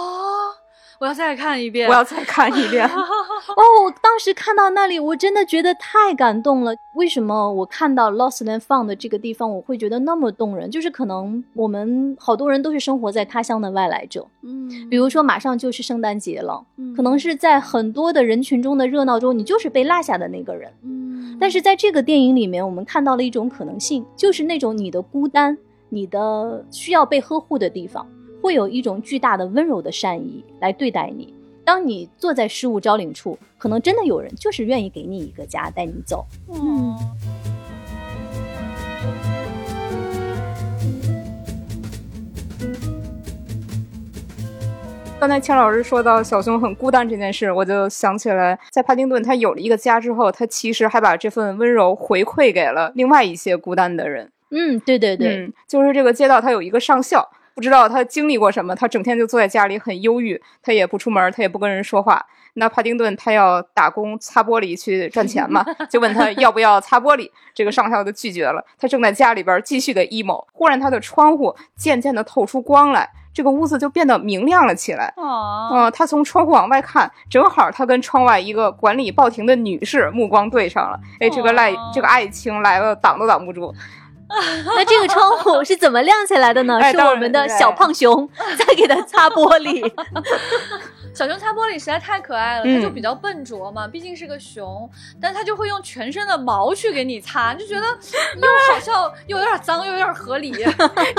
[0.98, 1.88] 我要再看一遍。
[1.88, 2.90] 我要再看一遍。
[3.49, 6.74] 哦，我当时看到那里，我真的觉得太感动了。
[6.94, 10.70] 为什么我看到 Lost and Found 这个地方，我会觉得那么动人？
[10.70, 20.72] 就是可能我们好多人都是生活在他乡的外来者，嗯，比如说马上就是圣诞节了，嗯可能是在很多的人群中的热闹中，你就是被落下的那个人。
[20.82, 25.57] 嗯，但是在这个电影里面，我们看到了一种可能性，就是那种你的孤单、
[25.90, 28.07] 你的需要被呵护的地方，
[28.42, 31.32] 会有一种巨大的温柔的善意来对待你。
[31.66, 36.24] 当你坐在失物招领处，可能真的有人就是愿意给你一个家，带你走。
[36.48, 36.96] 嗯，
[45.18, 54.30] 刚才钱老师说到小熊很孤单这件事，我就想起来，在帕丁顿他有了一个家之后，他其实还把这份温柔回馈给了另外一些孤单的人。
[54.52, 62.24] 嗯，对对对，嗯，就是这个街道，它有一个上校，不知道他经历过什么，他整天就坐在家里很忧郁，他也不出门，他也不跟人说话。
[62.59, 68.62] 那帕丁顿他要打工擦玻璃去赚钱嘛， 就问他要不要擦玻璃，这个上校就拒绝了。
[68.78, 75.12] 他正在家里边继续的 emo， 忽然他的窗户渐渐的透出光来，这个屋子就变得明亮了起来。
[75.16, 80.98] 哦，嗯，他从窗户往外看，正好他跟窗外一个管理报亭的女士目光对上了。
[81.20, 83.74] 哎，这个赖，哦这个爱情来了，挡都挡不住。
[84.66, 86.80] 那这个窗户是怎么亮起来的呢？
[86.92, 89.82] 是我们的小胖熊 在给它擦玻璃。
[91.16, 94.86] 小熊擦玻璃实在太可爱了，嗯它就比较笨拙嘛，毕竟是个熊，
[95.18, 97.86] 但它就会用全身的毛去给你擦，就觉得
[98.36, 100.50] 又好笑又有点脏又有点合理。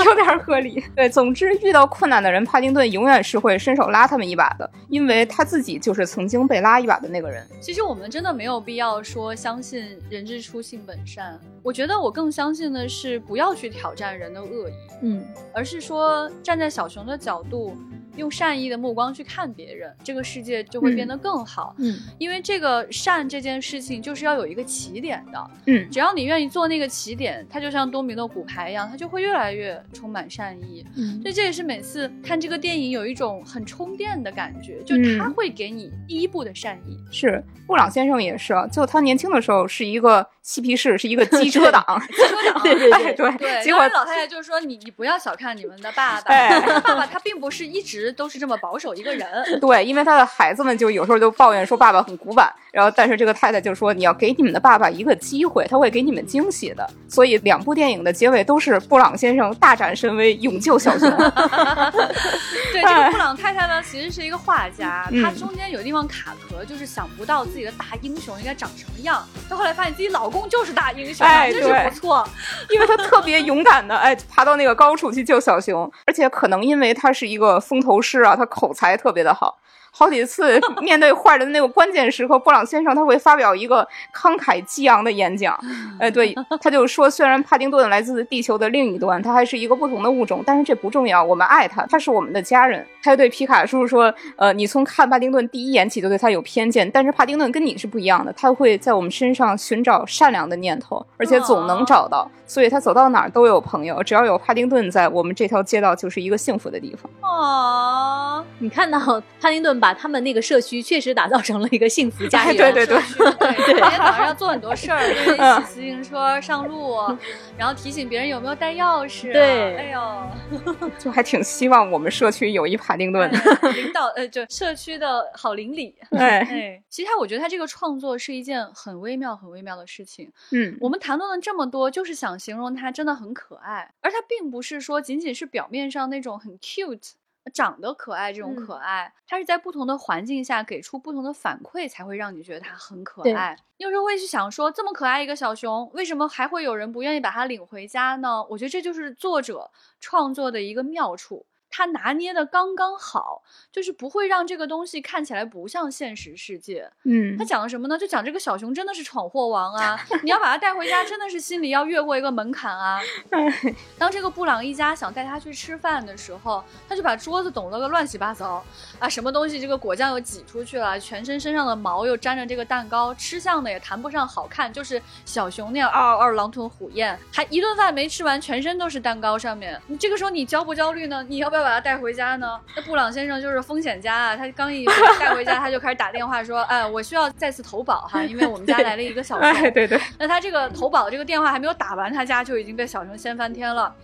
[0.04, 0.80] 有点合理。
[0.94, 7.44] 对，总之遇到困难的人，帕丁顿永远是会伸手拉他们一把的，因为他自己就是曾经被拉一把的那个人。
[7.60, 14.72] 其实我们真的没有必要说相信人之初性本善，我觉得我更相信的是不要去挑战人的恶意，
[15.02, 17.76] 嗯，而是说站在小熊的角度，
[18.18, 21.74] 用善意的目光去看别人，这个世界就会变得更好。
[21.78, 30.84] 嗯，因为这个善这件事情就是要有一个起点的，嗯只要你愿意做那个起点，它就像多米诺骨牌一样，它就会越来越充满善意。
[30.96, 36.98] 嗯所以这也是每次看这个电影有一种很充电的感觉，就嗯它会给你第一步的善意。
[37.10, 41.84] 是布朗先生也是啊，就他年轻的时候是一个嬉皮士，是一个 机车党。
[42.08, 49.26] 机车党对对哎对对，结果老太太就说你你不要小看你们的爸爸，哎爸爸他并不是一直直都是这么保守一个人。
[49.60, 56.88] 对，因为他的孩子们就有时候就抱怨说爸爸很古板，然后但是这个太太就说你要给你们的爸爸一个机会，他会给你们惊喜的。
[57.08, 61.10] 所以两部电影的结尾都是布朗先生大展神威，勇救小熊。
[61.10, 69.26] 对，这个布朗太太呢，其实是一个画家，嗯她中间有地方卡壳，就是想不到自己的大英雄应该长什么样。
[69.48, 72.28] 到后来发现自己老公就是大英雄哎，真是不错。
[72.68, 79.58] 因为他特别勇敢的，哎，爬到那个高处去救小熊，而且可能因为他是一个风头师啊，他口才特别的好。
[79.98, 83.84] 好几次 面对坏人的那个关键时刻，布朗先生他会发表一个
[84.14, 85.58] 慷慨激昂的演讲。
[85.98, 92.86] 哎，对，他就说，虽然帕丁顿来自地球的另一端，他还是一个不同的物种，但是这不重要，我们爱他，他是我们的家人。
[93.02, 102.30] 他又对皮卡叔叔说，呃，你从看帕丁顿第一眼起就对他有偏见，但是帕丁顿跟你是不一样的，他会在我们身上寻找善良的念头，而且总能找到。
[102.46, 107.10] 所以他走到哪儿都有朋友，只要有帕丁顿在，我们这条街道就是一个幸福的地方。
[107.20, 108.98] 哦，你看到
[109.40, 112.72] 帕丁顿把他们那个社区确实打造成了一个幸福家哎园。
[112.74, 113.02] 对对对
[113.38, 116.96] 对，每天早上要做很多事儿，就是一起自行车上路，
[117.58, 119.32] 然后提醒别人有没有带钥匙。
[119.32, 123.30] 对哎呦， 就还挺希望我们社区有一帕丁顿。
[123.74, 125.94] 领导呃，就社区的好邻里。
[126.16, 130.30] 哎，哎，其实他我觉得他这个创作是一件很微妙、很微妙的事情。
[130.52, 137.12] 嗯，我们谈论了这么多，就是想形容他真的很可爱，而他并不是说仅仅是表面上那种很 cute。
[137.48, 143.56] 长得可爱这种嗯可爱，它是在不同的环境下给出不同的反馈，才会让你觉得它很可爱。
[143.76, 143.84] 你。
[143.84, 148.44] 有时候会去想说，这么可爱一个小熊，为什么还会有人不愿意把它领回家呢？
[148.50, 149.70] 我觉得这就是作者
[150.00, 151.46] 创作的一个妙处。
[151.70, 156.90] 他拿捏的刚刚好，就是不会让这个东西看起来不像现实世界。
[157.04, 157.96] 嗯他讲的什么呢？
[157.98, 159.98] 就讲这个小熊真的是闯祸王啊！
[160.22, 163.00] 你要把它带回家，真的是心里要越过一个门槛啊。
[163.98, 168.64] 当这个布朗一家想带他去吃饭的时候，他就把桌子抖了个乱七八糟
[168.98, 179.80] 啊，什么东西这个果酱又挤出去了，全身身上的毛又沾着这个蛋糕，吃相呢也谈不上好看，就是小熊那样二二狼吞虎咽，还一顿饭没吃完，全身都是蛋糕上面。
[179.86, 181.24] 你这个时候你焦不焦虑呢？
[181.28, 182.58] 你要不要把他带回家呢？
[182.76, 184.84] 那布朗先生就是风险家啊，他刚一
[185.18, 189.42] 带回家，他就开始打电话说，哎，我需要再次投保哈，因为我们家来了一个小熊。
[189.48, 193.94] 哎，对对，那他这个投保这个电话还没有打完，他家就已经被小熊掀翻天了。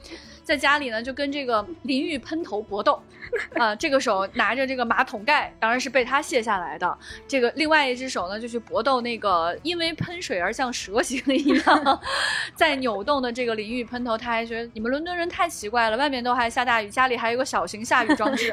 [0.45, 3.03] 在家里呢，就跟这个淋浴喷头搏斗，
[3.57, 6.99] 啊、这个手拿着这个马桶盖，当然是被他卸下来的。
[7.27, 12.01] 这个另外一只手呢，就去搏斗那个因为喷水而像蛇形一样
[12.55, 14.17] 在扭动的这个淋浴喷头。
[14.19, 18.53] 他还觉得你们伦敦人太奇怪了，外面都还下大雨，家里还有个小型下雨装置。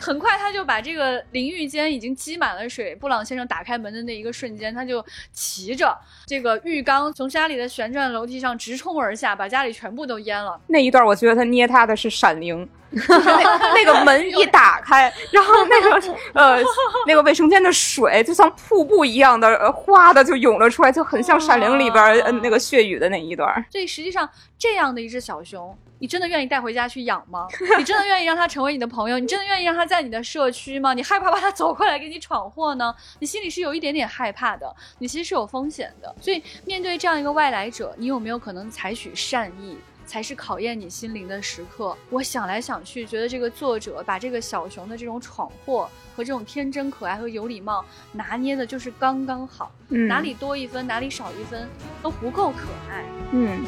[0.00, 2.94] 很快他就把这个淋浴间已经积满了水。
[2.94, 5.96] 布朗先生打开门的那一个瞬间，他就骑着
[6.26, 10.60] 这个浴缸从家里的旋转楼梯上直冲而下，把家里全部都淹了。
[10.66, 12.68] 那一段我觉得他捏他的是《闪灵
[13.08, 16.62] 》，就是那那个门一打开，然后那个呃
[17.06, 23.64] 那个卫生间的水就像瀑布一样的呃哗的就涌了出来，就很像《闪灵》里边呃那个血雨的那一段。
[23.70, 27.46] 所以实际上，这样的一只小熊，你真的愿意带回家去养吗？
[27.78, 29.18] 你真的愿意让它成为你的朋友？
[29.18, 30.94] 你真的愿意让他在你的社区吗？
[30.94, 32.94] 你害怕怕他走过来给你闯祸呢？
[33.18, 36.14] 你心里是有一点点害怕的，你其实是有风险的。
[36.20, 39.76] 所以面对这样一个外来者，你有没有可能采取善意？
[40.04, 41.96] 才是考验你心灵的时刻。
[42.10, 51.66] 我想来想去，觉得这个作者把这个小熊的这种闯祸和这种天真可爱和有礼貌拿捏的就是刚刚好，嗯哪里多一分，哪里少一分
[52.02, 53.04] 都不够可爱。
[53.30, 53.64] 嗯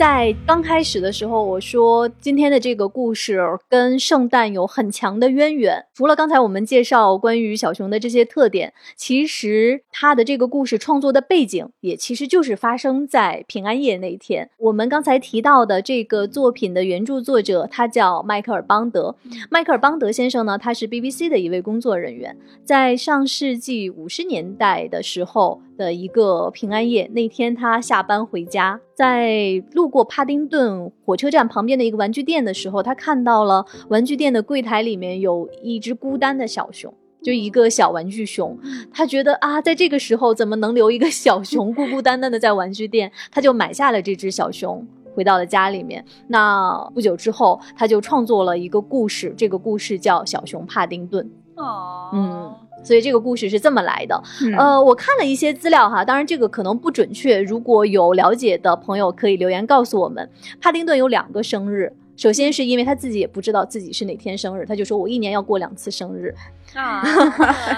[0.00, 3.38] 在刚开始的时候，我说今天的这个故事
[3.68, 5.84] 跟圣诞有很强的渊源。
[5.92, 14.48] 除了刚才我们介绍关于小熊的这些特点，其实它的这个故事创作的背景也其实就是发生在平安夜那一天。
[14.56, 19.14] 我们刚才提到的这个作品的原著作者，他叫迈克尔·邦德。
[19.50, 22.34] 迈克尔·邦德先生呢，他是 BBC 的一位工作人员，
[22.64, 36.92] 在上世纪五十年代的时候的一个平安夜，那天他下班回家，在路过帕丁顿火车站旁边的一个玩具店的时候，他看到了玩具店的柜台里面有一只孤单的小熊。
[37.22, 38.58] 就一个小玩具熊，
[38.90, 43.12] 他觉得啊，在这个时候怎么能留一个小熊孤孤单单的在玩具店？
[43.30, 46.02] 他就买下了这只小熊，回到了家里面。
[46.28, 51.26] 那不久之后，他就创作了一个故事，这个故事叫《小熊帕丁顿》。
[51.60, 54.22] 哦，嗯，所以这个故事是这么来的。
[54.42, 60.28] 嗯呃，我看了一些资料哈，当然这个可能不准确，如果有了解的朋友可以留言告诉我们。
[60.60, 61.92] 帕丁顿有两个生日。
[62.16, 66.34] 首先是因为他自己也不知道自己是哪天生日，他就说我一年要过两次生日。
[66.78, 67.02] 啊，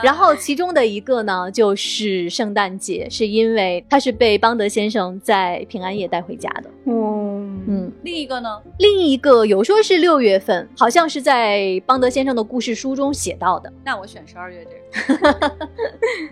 [0.03, 6.71] 然后其中的一个呢，就是圣诞节，是因为他是被邦德先生在平安夜带回家的。
[6.87, 8.61] 嗯嗯，另一个呢？
[8.79, 13.73] 另一个有说是六月份，好像是在邦德先生的故事书中写到的。
[13.85, 14.83] 那我选十二月这个。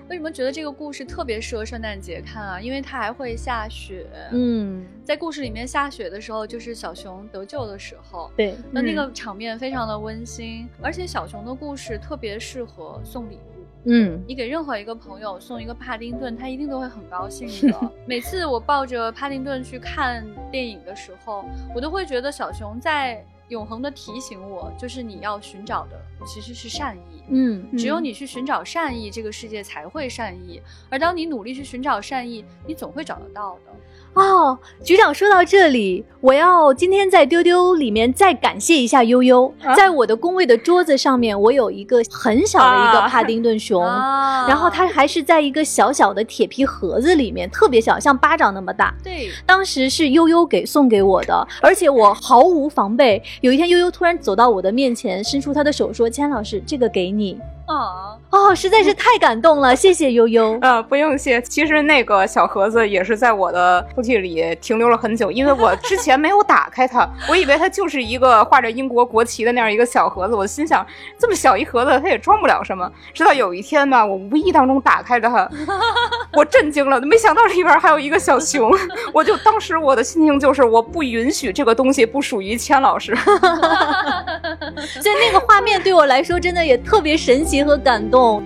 [0.08, 2.60] 为什么觉得这个故事特别适合圣诞节看啊？
[2.60, 4.06] 因为它还会下雪。
[4.32, 8.30] 嗯，在故事里面下雪的时候，就是小熊得救的时候。
[8.36, 13.64] 对，那那个场面非常的温馨，而且小熊的故事特别适合送礼物。
[13.84, 17.92] 嗯你给任何一个朋友送一个帕丁顿，他一定都会很高兴的。
[18.04, 21.44] 每次我抱着帕丁顿去看电影的时候，
[21.74, 27.22] 我都会觉得小熊在永恒的提醒我，就是你要寻找的其实是善意。
[27.28, 30.60] 嗯只有你去寻找善意，这个世界才会善意。
[30.90, 33.72] 而当你努力去寻找善意，你总会找得到的。
[34.14, 43.82] 哦，局长说到这里，我要今天在丢丢里面再感谢一下悠悠，啊在我的工位的桌子上面，我有一个很小的一个啊帕丁顿熊。
[43.82, 48.92] 啊然后它还是在一个小小的铁皮盒子里面，特别小，像巴掌那么大。
[49.04, 53.22] 对，当时是悠悠给送给我的，而且我毫无防备。
[53.42, 57.38] 有一天，悠悠突然走到我的面前，伸出他的手说：“千老师，这个给你。
[57.76, 60.58] 啊，”哦，实在是太感动了，谢谢悠悠。
[60.62, 61.40] 呃，不用谢。
[61.42, 70.34] 其实那个小盒子也是在我的抽屉里停留了很久，因为我之前没有打开它，我以为它就是一个画着英国国旗的那样一个小盒子。
[70.34, 70.86] 我心想，
[71.18, 72.90] 这么小一盒子，它也装不了什么。
[73.12, 75.50] 直到有一天吧，我无意当中打开了它，
[76.34, 78.70] 我震惊了，没想到里边还有一个小熊。
[79.12, 83.16] 我就当时我的心情就是，我不允许这个东西不属于千老师。
[85.00, 88.42] 所以那个画面对我来说真的也特别神奇和感动。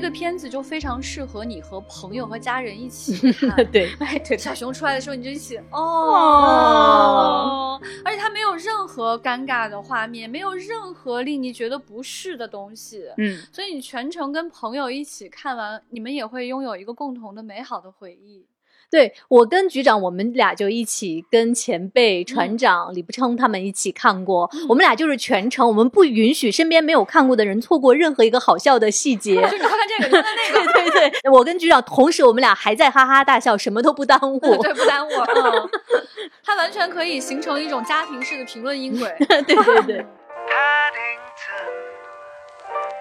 [0.00, 3.70] 这个片子就非常适合你和朋友和家人一起 看。
[3.70, 18.46] 对，哎，对小熊出来的时候，你就一起哦哦，而且它没有任何尴尬的画面，没有任何令你觉得不适的东西，嗯，所以你全程跟朋友一起看完，你们也会拥有一个共同的美好的回忆。
[18.90, 24.50] 对我跟局长，我们俩就一起跟前辈船长李不称他们一起看过。
[24.68, 29.36] 我们俩就是全程，我们不允许身边没有看过的人错过任何一个好笑的细节。
[29.48, 34.38] 就你看看这个，你看看那个，对对对，我跟局长同时，我们俩还在哈哈大笑，什么都不耽误。
[34.60, 35.10] 对，不耽误。
[35.10, 35.70] 嗯，
[36.44, 39.14] 它完全可以形成一种家庭式的评论音轨。
[39.28, 40.06] 对对对。
[40.50, 41.70] Paddington,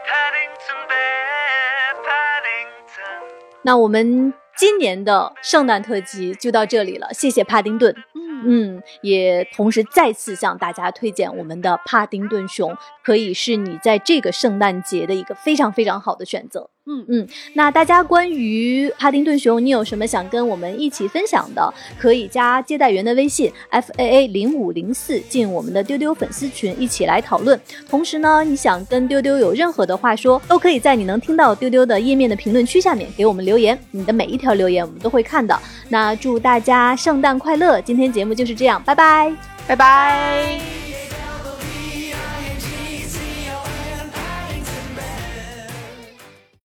[0.05, 3.21] Paddington Bear, Paddington.
[3.63, 7.95] 那我们今年的圣诞特辑就到这里了，谢谢帕丁顿。
[8.13, 16.69] 嗯，嗯，也同时再次向大家推荐我们的帕丁顿熊，可以是你在这个圣诞节的一个非常非常好的选择。
[16.89, 21.71] 嗯嗯，那大家关于帕丁顿熊，你有什么想跟我们一起分享的？
[21.99, 27.59] 可以加接待员的微信 f a a 零五零四进我们的丢丢粉丝群，一起来讨论。
[27.87, 35.55] 同时呢，你想跟丢丢有任何的话说，都可以在你能听到丢丢的页面的评论区下面给我们留言，你的每一条留言我们都会看的。
[35.89, 37.79] 那祝大家圣诞快乐！
[37.81, 39.31] 今天节目就是这样，拜拜。
[39.67, 40.88] 拜拜。